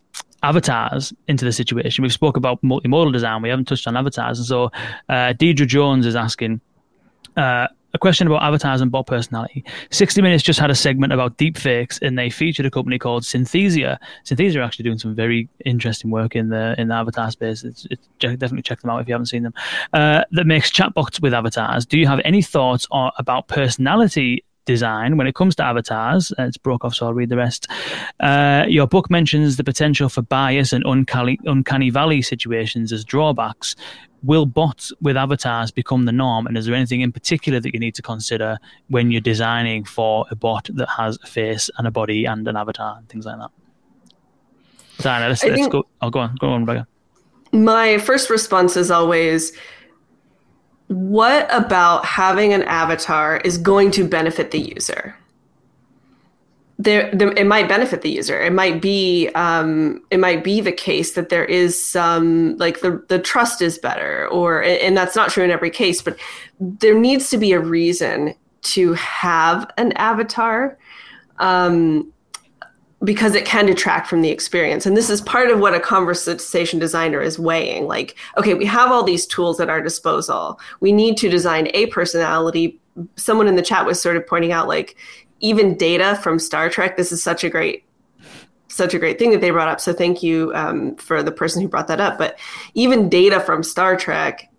[0.43, 3.41] avatars into the situation, we've spoke about multimodal design.
[3.41, 4.65] We haven't touched on avatars, and so
[5.09, 6.61] uh, Deidre Jones is asking.
[7.37, 9.63] Uh, a question about avatars and bot personality.
[9.91, 13.97] 60 Minutes just had a segment about deepfakes, and they featured a company called Synthesia.
[14.25, 17.63] Synthesia are actually doing some very interesting work in the in the avatar space.
[17.63, 19.53] It's, it's definitely check them out if you haven't seen them.
[19.93, 21.85] Uh, that makes chatbots with avatars.
[21.85, 26.31] Do you have any thoughts on, about personality design when it comes to avatars.
[26.37, 27.67] Uh, it's broke off, so I'll read the rest.
[28.19, 33.75] Uh, your book mentions the potential for bias and uncanny, uncanny valley situations as drawbacks.
[34.23, 36.45] Will bots with avatars become the norm?
[36.45, 38.59] And is there anything in particular that you need to consider
[38.89, 42.55] when you're designing for a bot that has a face and a body and an
[42.55, 43.49] avatar and things like that?
[45.01, 45.29] designer.
[45.29, 45.83] Let's, let's go.
[46.01, 46.35] I'll oh, go on.
[46.39, 46.87] Go on, Rebecca.
[47.51, 49.51] My first response is always,
[50.87, 55.17] what about having an avatar is going to benefit the user?
[56.83, 58.41] There, there, it might benefit the user.
[58.41, 63.03] It might be, um, it might be the case that there is some like the
[63.07, 66.17] the trust is better, or and that's not true in every case, but
[66.59, 68.33] there needs to be a reason
[68.73, 70.77] to have an avatar.
[71.37, 72.11] Um,
[73.03, 74.85] because it can detract from the experience.
[74.85, 77.87] And this is part of what a conversation designer is weighing.
[77.87, 80.59] Like, okay, we have all these tools at our disposal.
[80.81, 82.79] We need to design a personality.
[83.15, 84.95] Someone in the chat was sort of pointing out, like,
[85.41, 86.97] even data from Star Trek.
[86.97, 87.83] This is such a great,
[88.67, 89.81] such a great thing that they brought up.
[89.81, 92.17] So thank you um, for the person who brought that up.
[92.17, 92.39] But
[92.73, 94.49] even data from Star Trek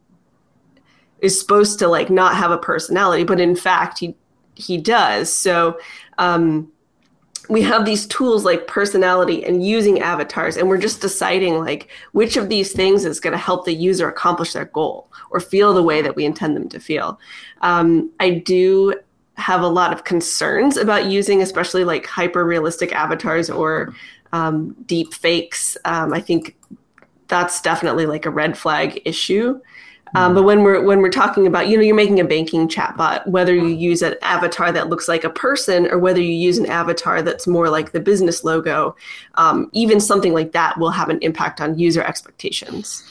[1.21, 4.17] is supposed to like not have a personality, but in fact he
[4.55, 5.33] he does.
[5.33, 5.79] So
[6.19, 6.71] um,
[7.49, 12.37] we have these tools like personality and using avatars and we're just deciding like which
[12.37, 15.83] of these things is going to help the user accomplish their goal or feel the
[15.83, 17.19] way that we intend them to feel
[17.63, 18.95] um, i do
[19.37, 23.95] have a lot of concerns about using especially like hyper realistic avatars or
[24.33, 25.77] um, deep fakes.
[25.85, 26.57] Um, i think
[27.29, 29.59] that's definitely like a red flag issue.
[30.15, 33.27] Um, but when we're when we're talking about, you know, you're making a banking chatbot,
[33.27, 36.67] whether you use an avatar that looks like a person or whether you use an
[36.67, 38.95] avatar that's more like the business logo,
[39.37, 43.11] um, even something like that will have an impact on user expectations.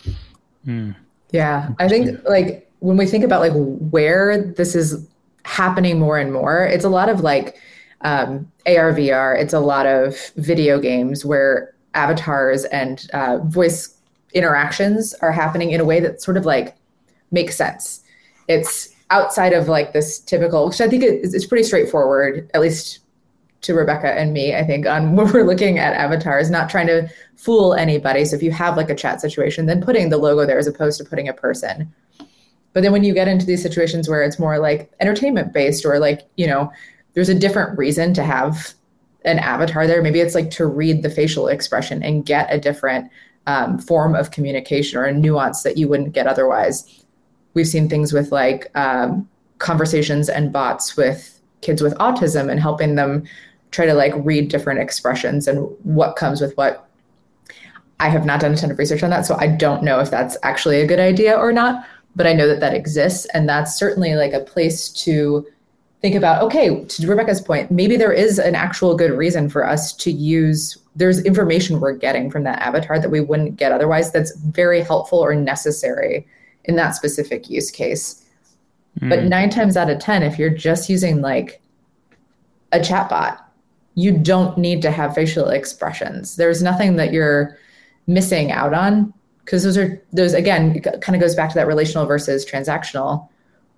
[0.67, 0.95] Mm.
[1.32, 5.07] Yeah, I think like when we think about like where this is
[5.43, 7.57] happening more and more, it's a lot of like
[8.01, 9.39] um, AR, VR.
[9.39, 13.95] It's a lot of video games where avatars and uh, voice
[14.33, 16.75] interactions are happening in a way that's sort of like
[17.31, 18.03] makes sense.
[18.47, 22.99] It's outside of like this typical, which I think it's pretty straightforward, at least
[23.61, 27.09] to Rebecca and me, I think, on when we're looking at avatars, not trying to
[27.35, 28.25] fool anybody.
[28.25, 30.97] So if you have like a chat situation, then putting the logo there as opposed
[30.99, 31.93] to putting a person.
[32.74, 35.99] But then when you get into these situations where it's more like entertainment based or
[35.99, 36.72] like, you know,
[37.13, 38.74] there's a different reason to have
[39.26, 40.01] an avatar there.
[40.01, 43.11] Maybe it's like to read the facial expression and get a different
[43.47, 47.01] um, form of communication or a nuance that you wouldn't get otherwise
[47.53, 49.28] we've seen things with like um,
[49.59, 53.24] conversations and bots with kids with autism and helping them
[53.72, 56.88] try to like read different expressions and what comes with what.
[57.99, 60.09] I have not done a ton of research on that, so I don't know if
[60.09, 61.86] that's actually a good idea or not.
[62.16, 65.45] But I know that that exists, and that's certainly like a place to
[66.01, 66.41] think about.
[66.43, 70.78] Okay, to Rebecca's point, maybe there is an actual good reason for us to use.
[70.95, 74.12] There's information we're getting from that avatar that we wouldn't get otherwise.
[74.12, 76.28] That's very helpful or necessary
[76.66, 78.26] in that specific use case.
[78.99, 79.09] Mm.
[79.09, 81.62] But nine times out of 10, if you're just using like
[82.74, 83.39] a chatbot,
[83.95, 86.36] you don't need to have facial expressions.
[86.36, 87.57] There's nothing that you're
[88.07, 89.14] missing out on
[89.45, 93.27] because those are those again kind of goes back to that relational versus transactional.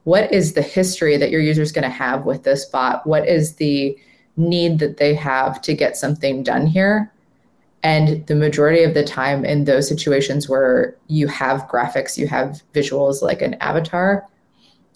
[0.03, 3.07] What is the history that your user is going to have with this bot?
[3.07, 3.97] What is the
[4.36, 7.11] need that they have to get something done here?
[7.84, 12.64] And the majority of the time, in those situations where you have graphics, you have
[12.74, 14.26] visuals like an avatar,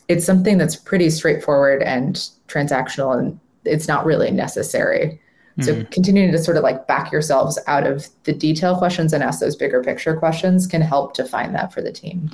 [0.07, 5.19] it's something that's pretty straightforward and transactional, and it's not really necessary.
[5.59, 9.39] So, continuing to sort of like back yourselves out of the detail questions and ask
[9.39, 12.29] those bigger picture questions can help define that for the team.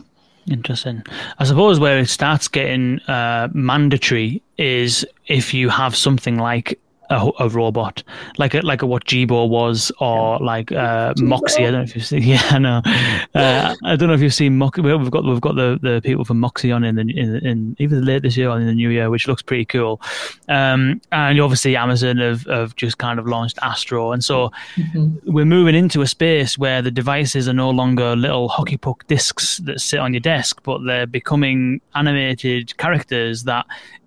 [0.48, 1.04] Interesting.
[1.40, 6.80] I suppose where it starts getting uh, mandatory is if you have something like
[7.14, 8.04] a, a, robot,
[8.38, 11.66] like a, like a, what Jibo was, or like uh, Moxie.
[11.66, 12.24] I don't know if you've seen.
[12.34, 12.82] Yeah, no,
[13.36, 14.82] uh, I don't know if you've seen Moxie.
[14.82, 18.06] We've got we've got the, the people from Moxie on in the in, in even
[18.06, 20.02] late this year or in the new year, which looks pretty cool.
[20.48, 25.32] Um, and obviously Amazon have, have just kind of launched Astro, and so mm-hmm.
[25.32, 29.58] we're moving into a space where the devices are no longer little hockey puck discs
[29.60, 33.66] that sit on your desk, but they're becoming animated characters that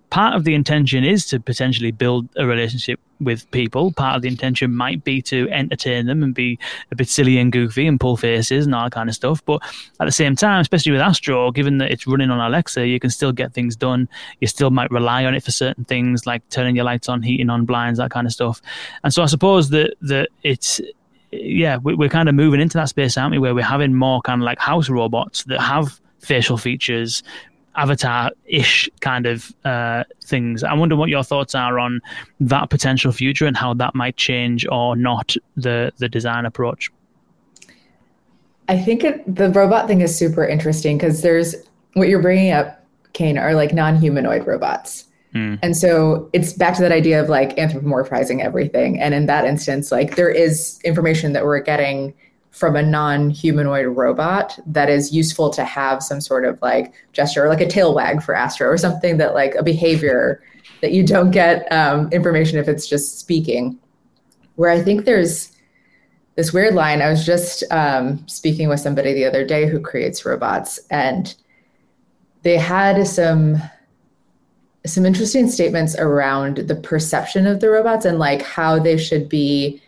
[0.09, 3.91] part of the intention is to potentially build a relationship with people.
[3.91, 6.59] Part of the intention might be to entertain them and be
[6.91, 9.43] a bit silly and goofy and pull faces and all that kind of stuff.
[9.45, 9.61] But
[9.99, 13.09] at the same time, especially with Astro, given that it's running on Alexa, you can
[13.09, 14.07] still get things done.
[14.39, 17.49] You still might rely on it for certain things like turning your lights on, heating
[17.49, 18.61] on blinds, that kind of stuff.
[19.03, 20.79] And so I suppose that that it's
[21.31, 23.39] yeah, we're kind of moving into that space, aren't we?
[23.39, 27.21] Where we're having more kind of like house robots that have facial features
[27.77, 30.63] avatar-ish kind of uh, things.
[30.63, 32.01] I wonder what your thoughts are on
[32.39, 36.91] that potential future and how that might change or not the the design approach.
[38.67, 41.55] I think it, the robot thing is super interesting because there's
[41.93, 45.05] what you're bringing up, Kane, are like non-humanoid robots.
[45.33, 45.59] Mm.
[45.61, 48.99] And so it's back to that idea of like anthropomorphizing everything.
[48.99, 52.13] And in that instance, like there is information that we're getting
[52.57, 57.49] from a non-humanoid robot that is useful to have some sort of like gesture or
[57.49, 60.41] like a tail wag for Astro or something that like a behavior
[60.81, 63.77] that you don't get um, information if it's just speaking.
[64.55, 65.51] Where I think there's
[66.35, 66.99] this weird line.
[66.99, 71.35] I was just um, speaking with somebody the other day who creates robots, and
[72.41, 73.57] they had some
[74.83, 79.81] some interesting statements around the perception of the robots and like how they should be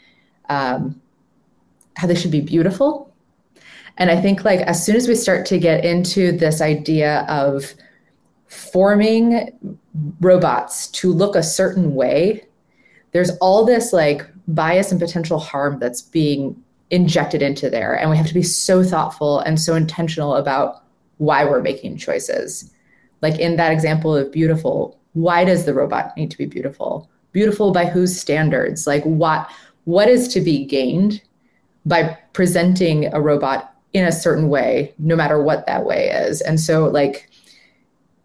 [0.49, 0.99] um,
[1.99, 3.13] how they should be beautiful.
[3.97, 7.73] And i think like as soon as we start to get into this idea of
[8.47, 9.51] forming
[10.21, 12.47] robots to look a certain way
[13.11, 16.55] there's all this like bias and potential harm that's being
[16.91, 17.93] injected into there.
[17.93, 20.83] And we have to be so thoughtful and so intentional about
[21.17, 22.71] why we're making choices.
[23.21, 27.09] Like in that example of beautiful why does the robot need to be beautiful?
[27.31, 28.85] Beautiful by whose standards?
[28.85, 29.49] Like what
[29.85, 31.21] what is to be gained
[31.89, 36.41] by presenting a robot in a certain way, no matter what that way is.
[36.41, 37.29] And so like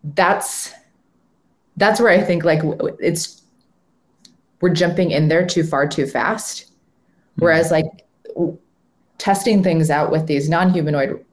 [0.04, 0.72] that's
[1.76, 2.60] that's where I think like
[3.00, 3.42] it's
[4.60, 6.70] we're jumping in there too far too fast.
[7.38, 7.44] Hmm.
[7.44, 7.86] Whereas like
[9.18, 11.24] testing things out with these non-humanoid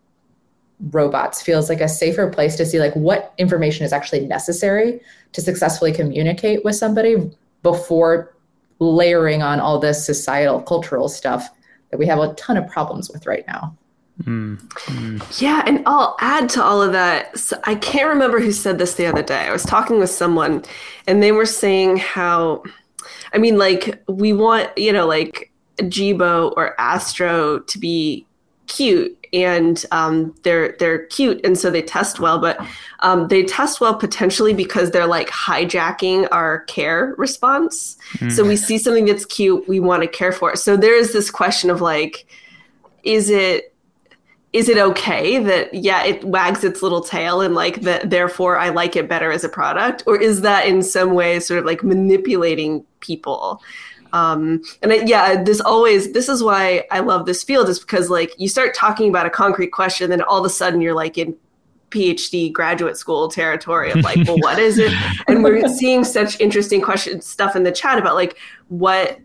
[0.91, 4.99] robots feels like a safer place to see like what information is actually necessary
[5.33, 8.35] to successfully communicate with somebody before
[8.79, 11.49] layering on all this societal cultural stuff
[11.91, 13.77] that we have a ton of problems with right now.
[14.23, 15.41] Mm, mm.
[15.41, 17.37] Yeah, and I'll add to all of that.
[17.37, 19.47] So I can't remember who said this the other day.
[19.47, 20.63] I was talking with someone,
[21.07, 22.63] and they were saying how,
[23.33, 28.25] I mean, like we want you know like Jibo or Astro to be
[28.67, 32.39] cute, and um, they're they're cute, and so they test well.
[32.39, 32.59] But
[32.99, 37.97] um, they test well potentially because they're like hijacking our care response.
[38.15, 38.31] Mm.
[38.31, 40.57] So we see something that's cute, we want to care for it.
[40.57, 42.27] So there is this question of like,
[43.03, 43.71] is it
[44.53, 48.69] is it okay that yeah it wags its little tail and like that therefore i
[48.69, 51.83] like it better as a product or is that in some way sort of like
[51.83, 53.61] manipulating people
[54.13, 58.09] um, and it, yeah, this always this is why I love this field is because
[58.09, 61.17] like you start talking about a concrete question, then all of a sudden you're like
[61.17, 61.35] in
[61.89, 64.93] PhD graduate school territory of like, well, what is it?
[65.27, 68.37] And we're seeing such interesting questions stuff in the chat about like
[68.69, 69.19] what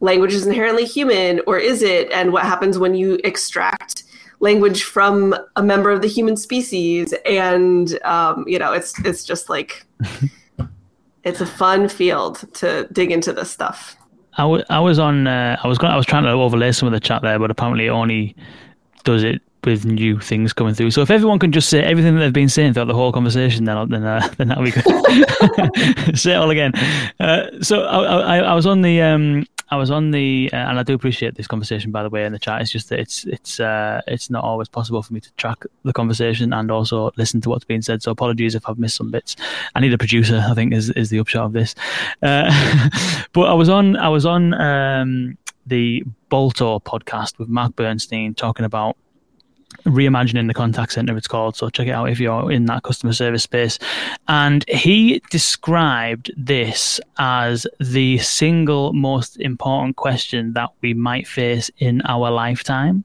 [0.00, 4.04] language is inherently human or is it, and what happens when you extract
[4.40, 9.48] language from a member of the human species, and um, you know, it's it's just
[9.48, 9.86] like.
[11.26, 13.96] It's a fun field to dig into this stuff.
[14.36, 15.26] I, w- I was on.
[15.26, 15.92] Uh, I was going.
[15.92, 18.36] I was trying to overlay some of the chat there, but apparently it only
[19.04, 20.92] does it with new things coming through.
[20.92, 23.64] So if everyone can just say everything that they've been saying throughout the whole conversation,
[23.64, 24.84] then then uh, then that'll be good.
[26.16, 26.72] say it all again.
[27.20, 30.78] Uh, so I, I, I, was on the um, I was on the, uh, and
[30.78, 32.60] I do appreciate this conversation by the way in the chat.
[32.60, 35.92] It's just that it's it's uh, it's not always possible for me to track the
[35.92, 38.02] conversation and also listen to what's being said.
[38.02, 39.36] So apologies if I've missed some bits.
[39.74, 40.44] I need a producer.
[40.48, 41.74] I think is is the upshot of this.
[42.22, 42.50] Uh,
[43.32, 45.36] but I was on I was on um,
[45.66, 48.96] the Balto podcast with Mark Bernstein talking about
[49.84, 53.12] reimagining the contact center it's called so check it out if you're in that customer
[53.12, 53.78] service space.
[54.28, 62.02] And he described this as the single most important question that we might face in
[62.02, 63.04] our lifetime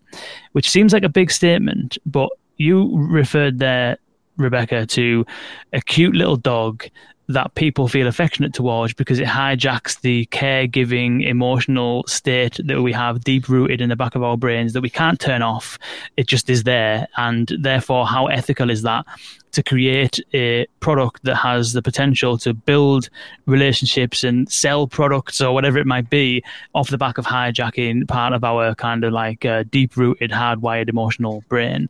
[0.53, 3.97] which seems like a big statement but you referred there
[4.41, 5.25] rebecca to
[5.73, 6.85] a cute little dog
[7.33, 13.23] that people feel affectionate towards because it hijacks the caregiving emotional state that we have
[13.23, 15.77] deep rooted in the back of our brains that we can't turn off.
[16.17, 17.07] It just is there.
[17.17, 19.05] And therefore, how ethical is that
[19.53, 23.09] to create a product that has the potential to build
[23.45, 26.41] relationships and sell products or whatever it might be
[26.73, 30.89] off the back of hijacking part of our kind of like uh, deep rooted, hardwired
[30.89, 31.89] emotional brain?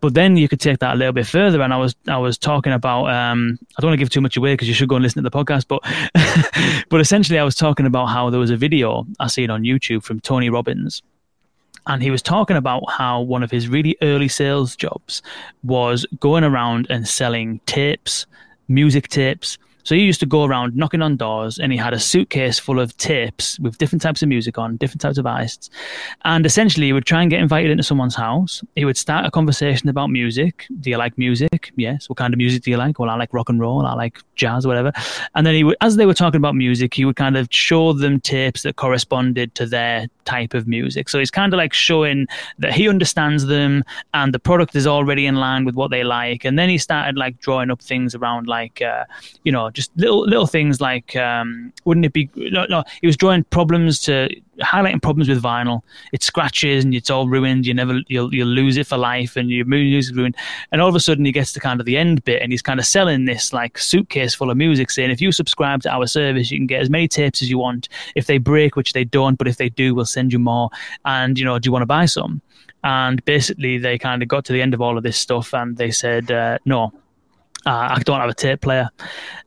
[0.00, 2.38] But then you could take that a little bit further, and I was I was
[2.38, 4.96] talking about um, I don't want to give too much away because you should go
[4.96, 5.80] and listen to the podcast, but
[6.88, 10.04] but essentially I was talking about how there was a video I seen on YouTube
[10.04, 11.02] from Tony Robbins,
[11.88, 15.20] and he was talking about how one of his really early sales jobs
[15.64, 18.26] was going around and selling tapes,
[18.68, 21.98] music tapes, so he used to go around knocking on doors and he had a
[21.98, 25.70] suitcase full of tapes with different types of music on, different types of artists.
[26.26, 28.62] And essentially, he would try and get invited into someone's house.
[28.76, 30.66] He would start a conversation about music.
[30.82, 31.72] Do you like music?
[31.76, 32.06] Yes.
[32.10, 32.98] What kind of music do you like?
[32.98, 33.86] Well, I like rock and roll.
[33.86, 34.92] I like jazz, whatever.
[35.34, 37.94] And then he would, as they were talking about music, he would kind of show
[37.94, 41.08] them tapes that corresponded to their type of music.
[41.08, 42.26] So he's kind of like showing
[42.58, 46.44] that he understands them and the product is already in line with what they like.
[46.44, 49.04] And then he started like drawing up things around like, uh,
[49.44, 52.28] you know, just little little things like, um, wouldn't it be?
[52.34, 55.82] No, no, he was drawing problems to highlighting problems with vinyl.
[56.12, 57.64] It scratches and it's all ruined.
[57.64, 60.34] You never you'll you'll lose it for life and your music is ruined.
[60.72, 62.60] And all of a sudden he gets to kind of the end bit and he's
[62.60, 66.08] kind of selling this like suitcase full of music, saying if you subscribe to our
[66.08, 67.88] service, you can get as many tapes as you want.
[68.16, 70.70] If they break, which they don't, but if they do, we'll send you more.
[71.04, 72.42] And you know, do you want to buy some?
[72.82, 75.76] And basically, they kind of got to the end of all of this stuff and
[75.76, 76.92] they said, uh, no,
[77.68, 78.88] uh, I don't have a tape player.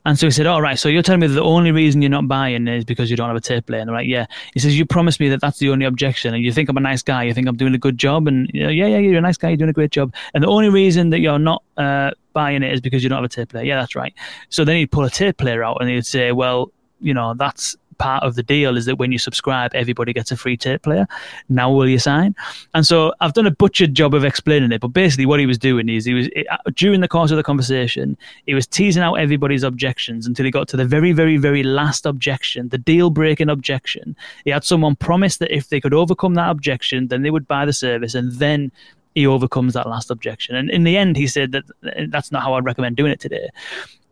[0.06, 2.28] And so he said, All right, so you're telling me the only reason you're not
[2.28, 3.80] buying is because you don't have a tape player.
[3.80, 4.26] And I'm like, Yeah.
[4.54, 6.32] He says, You promised me that that's the only objection.
[6.32, 7.24] And you think I'm a nice guy.
[7.24, 8.28] You think I'm doing a good job.
[8.28, 9.48] And yeah, yeah, you're a nice guy.
[9.48, 10.14] You're doing a great job.
[10.34, 13.24] And the only reason that you're not uh, buying it is because you don't have
[13.24, 13.64] a tape player.
[13.64, 14.14] Yeah, that's right.
[14.50, 16.70] So then he'd pull a tape player out and he'd say, Well,
[17.00, 20.36] you know, that's part of the deal is that when you subscribe, everybody gets a
[20.36, 21.06] free tape player.
[21.48, 22.34] Now will you sign?
[22.74, 25.58] And so I've done a butchered job of explaining it, but basically what he was
[25.58, 29.14] doing is he was uh, during the course of the conversation, he was teasing out
[29.14, 34.16] everybody's objections until he got to the very, very, very last objection, the deal-breaking objection.
[34.44, 37.64] He had someone promise that if they could overcome that objection, then they would buy
[37.64, 38.72] the service, and then
[39.14, 40.56] he overcomes that last objection.
[40.56, 41.64] And in the end, he said that
[42.10, 43.48] that's not how I'd recommend doing it today.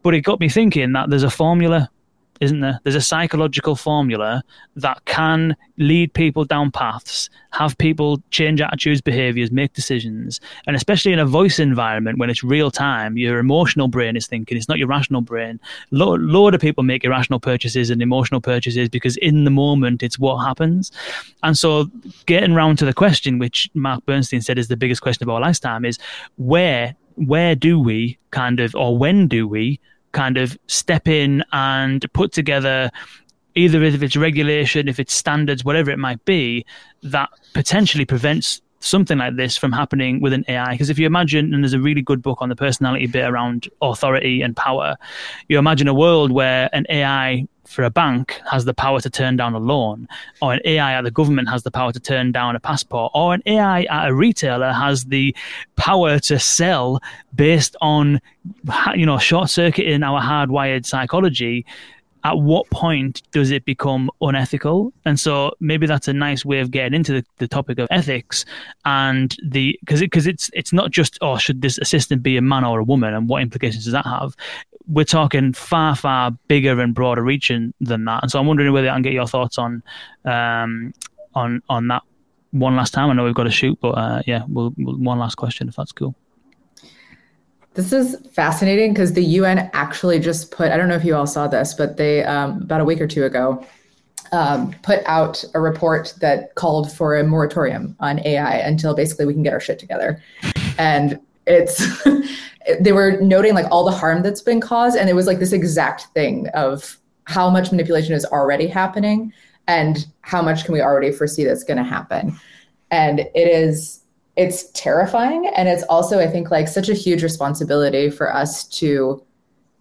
[0.03, 1.91] But it got me thinking that there's a formula
[2.41, 2.81] isn't there?
[2.83, 4.43] There's a psychological formula
[4.77, 10.41] that can lead people down paths, have people change attitudes, behaviors, make decisions.
[10.67, 14.57] And especially in a voice environment when it's real time, your emotional brain is thinking,
[14.57, 15.61] it's not your rational brain.
[15.91, 20.19] Lo- load of people make irrational purchases and emotional purchases because in the moment it's
[20.19, 20.91] what happens.
[21.43, 21.91] And so
[22.25, 25.41] getting round to the question, which Mark Bernstein said is the biggest question of our
[25.41, 25.99] lifetime, is
[26.37, 29.79] where where do we kind of or when do we
[30.13, 32.91] kind of step in and put together
[33.55, 36.65] either if it's regulation, if it's standards, whatever it might be,
[37.03, 40.73] that potentially prevents something like this from happening with an AI.
[40.73, 43.69] Because if you imagine, and there's a really good book on the personality bit around
[43.83, 44.97] authority and power,
[45.49, 49.37] you imagine a world where an AI for a bank has the power to turn
[49.37, 50.09] down a loan,
[50.43, 53.35] or an AI at the government has the power to turn down a passport, or
[53.35, 55.35] an AI at a retailer has the
[55.77, 57.01] power to sell
[57.35, 58.21] based on,
[58.95, 61.65] you know, short circuiting our hardwired psychology
[62.25, 64.93] at what point does it become unethical?
[65.05, 68.45] And so maybe that's a nice way of getting into the, the topic of ethics
[68.85, 72.43] and the because because it, it's it's not just oh should this assistant be a
[72.43, 74.37] man or a woman and what implications does that have?
[74.91, 78.23] We're talking far far bigger and broader reaching than that.
[78.23, 79.83] And so I'm wondering whether I can get your thoughts on
[80.25, 80.93] um
[81.35, 82.03] on on that
[82.53, 83.11] one last time.
[83.11, 85.77] I know we've got to shoot, but uh, yeah, we'll, we'll one last question if
[85.77, 86.15] that's cool.
[87.75, 91.27] This is fascinating because the UN actually just put, I don't know if you all
[91.27, 93.65] saw this, but they, um, about a week or two ago,
[94.33, 99.35] um, put out a report that called for a moratorium on AI until basically we
[99.35, 100.23] can get our shit together.
[100.79, 101.81] And it's,
[102.81, 104.97] they were noting like all the harm that's been caused.
[104.97, 109.33] And it was like this exact thing of how much manipulation is already happening
[109.67, 112.39] and how much can we already foresee that's going to happen.
[112.91, 114.01] And it is,
[114.37, 119.23] it's terrifying and it's also i think like such a huge responsibility for us to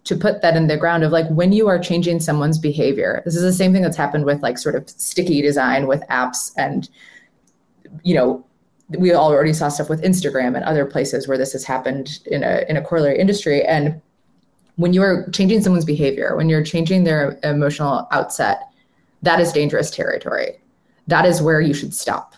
[0.04, 3.36] to put that in the ground of like when you are changing someone's behavior this
[3.36, 6.90] is the same thing that's happened with like sort of sticky design with apps and
[8.02, 8.44] you know
[8.98, 12.64] we already saw stuff with instagram and other places where this has happened in a
[12.68, 14.00] in a corollary industry and
[14.76, 18.62] when you are changing someone's behavior when you're changing their emotional outset
[19.22, 20.58] that is dangerous territory
[21.06, 22.34] that is where you should stop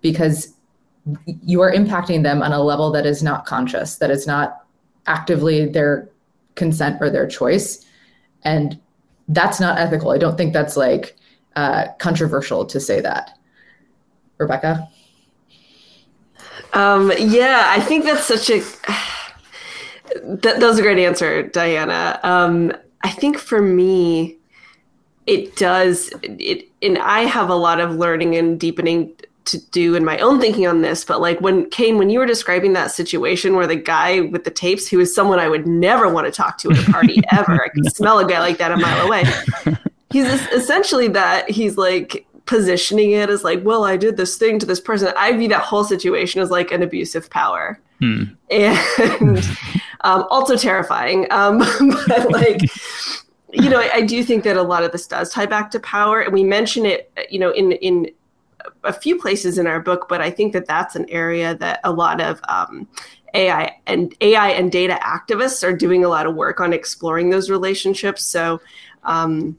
[0.00, 0.54] because
[1.24, 4.64] you are impacting them on a level that is not conscious, that is not
[5.06, 6.10] actively their
[6.54, 7.84] consent or their choice.
[8.42, 8.78] And
[9.28, 10.10] that's not ethical.
[10.10, 11.16] I don't think that's like
[11.56, 13.38] uh, controversial to say that.
[14.38, 14.88] Rebecca?
[16.72, 18.62] Um, yeah, I think that's such a.
[20.24, 22.18] That, that was a great answer, Diana.
[22.24, 24.38] Um, I think for me,
[25.26, 30.04] it does it, and I have a lot of learning and deepening to do in
[30.04, 33.54] my own thinking on this, but like when Kane, when you were describing that situation
[33.54, 36.58] where the guy with the tapes, who is someone I would never want to talk
[36.58, 39.24] to at a party ever, I can smell a guy like that a mile away.
[40.10, 44.66] He's essentially that he's like positioning it as like, well, I did this thing to
[44.66, 45.12] this person.
[45.16, 48.24] I view that whole situation as like an abusive power, hmm.
[48.50, 48.78] and
[50.00, 51.28] um, also terrifying.
[51.30, 51.58] Um,
[52.08, 52.62] but like
[53.52, 55.80] you know, I, I, do think that a lot of this does tie back to
[55.80, 58.10] power, and we mention it, you know, in in
[58.82, 61.92] a few places in our book, but I think that that's an area that a
[61.92, 62.88] lot of um,
[63.32, 67.48] AI and AI and data activists are doing a lot of work on exploring those
[67.48, 68.26] relationships.
[68.26, 68.60] So,
[69.04, 69.56] um,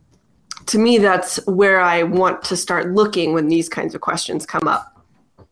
[0.68, 4.68] to me, that's where I want to start looking when these kinds of questions come
[4.68, 5.06] up.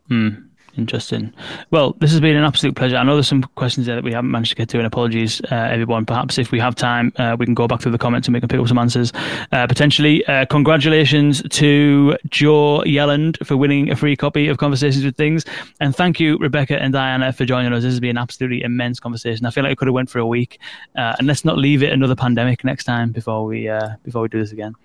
[0.07, 0.48] Hmm.
[0.79, 1.33] Interesting.
[1.71, 2.95] Well, this has been an absolute pleasure.
[2.95, 5.41] I know there's some questions there that we haven't managed to get to, and apologies,
[5.51, 6.05] uh, everyone.
[6.05, 8.39] Perhaps if we have time, uh, we can go back through the comments and we
[8.39, 9.11] can pick up some answers
[9.51, 10.25] uh, potentially.
[10.27, 15.43] Uh, congratulations to Joe Yelland for winning a free copy of Conversations with Things,
[15.81, 17.83] and thank you, Rebecca and Diana, for joining us.
[17.83, 19.45] This has been an absolutely immense conversation.
[19.45, 20.59] I feel like it could have went for a week,
[20.97, 24.29] uh, and let's not leave it another pandemic next time before we uh, before we
[24.29, 24.75] do this again.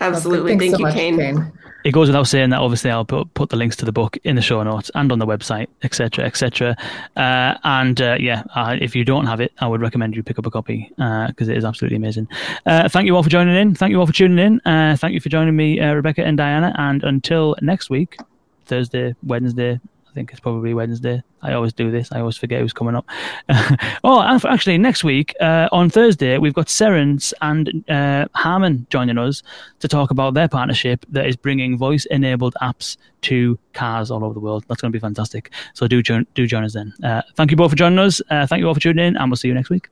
[0.00, 0.58] Absolutely.
[0.58, 1.18] Thank so you, much, Kane.
[1.18, 1.52] Kane.
[1.84, 4.34] It goes without saying that obviously I'll put, put the links to the book in
[4.34, 6.76] the show notes and on the website, etc., etc.
[7.14, 10.36] Uh, and uh, yeah, uh, if you don't have it, I would recommend you pick
[10.36, 12.26] up a copy because uh, it is absolutely amazing.
[12.66, 13.76] Uh, thank you all for joining in.
[13.76, 14.60] Thank you all for tuning in.
[14.64, 16.74] Uh, thank you for joining me, Rebecca and Diana.
[16.76, 18.16] And until next week,
[18.64, 19.78] Thursday, Wednesday,
[20.16, 21.22] think it's probably Wednesday.
[21.42, 22.10] I always do this.
[22.10, 23.06] I always forget who's coming up.
[24.02, 29.42] oh, actually, next week uh, on Thursday, we've got Cerence and uh, Harman joining us
[29.80, 34.40] to talk about their partnership that is bringing voice-enabled apps to cars all over the
[34.40, 34.64] world.
[34.68, 35.52] That's going to be fantastic.
[35.74, 36.94] So do join, do join us then.
[37.04, 38.22] Uh, thank you both for joining us.
[38.30, 39.88] Uh, thank you all for tuning in, and we'll see you next week.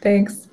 [0.00, 0.45] Thanks.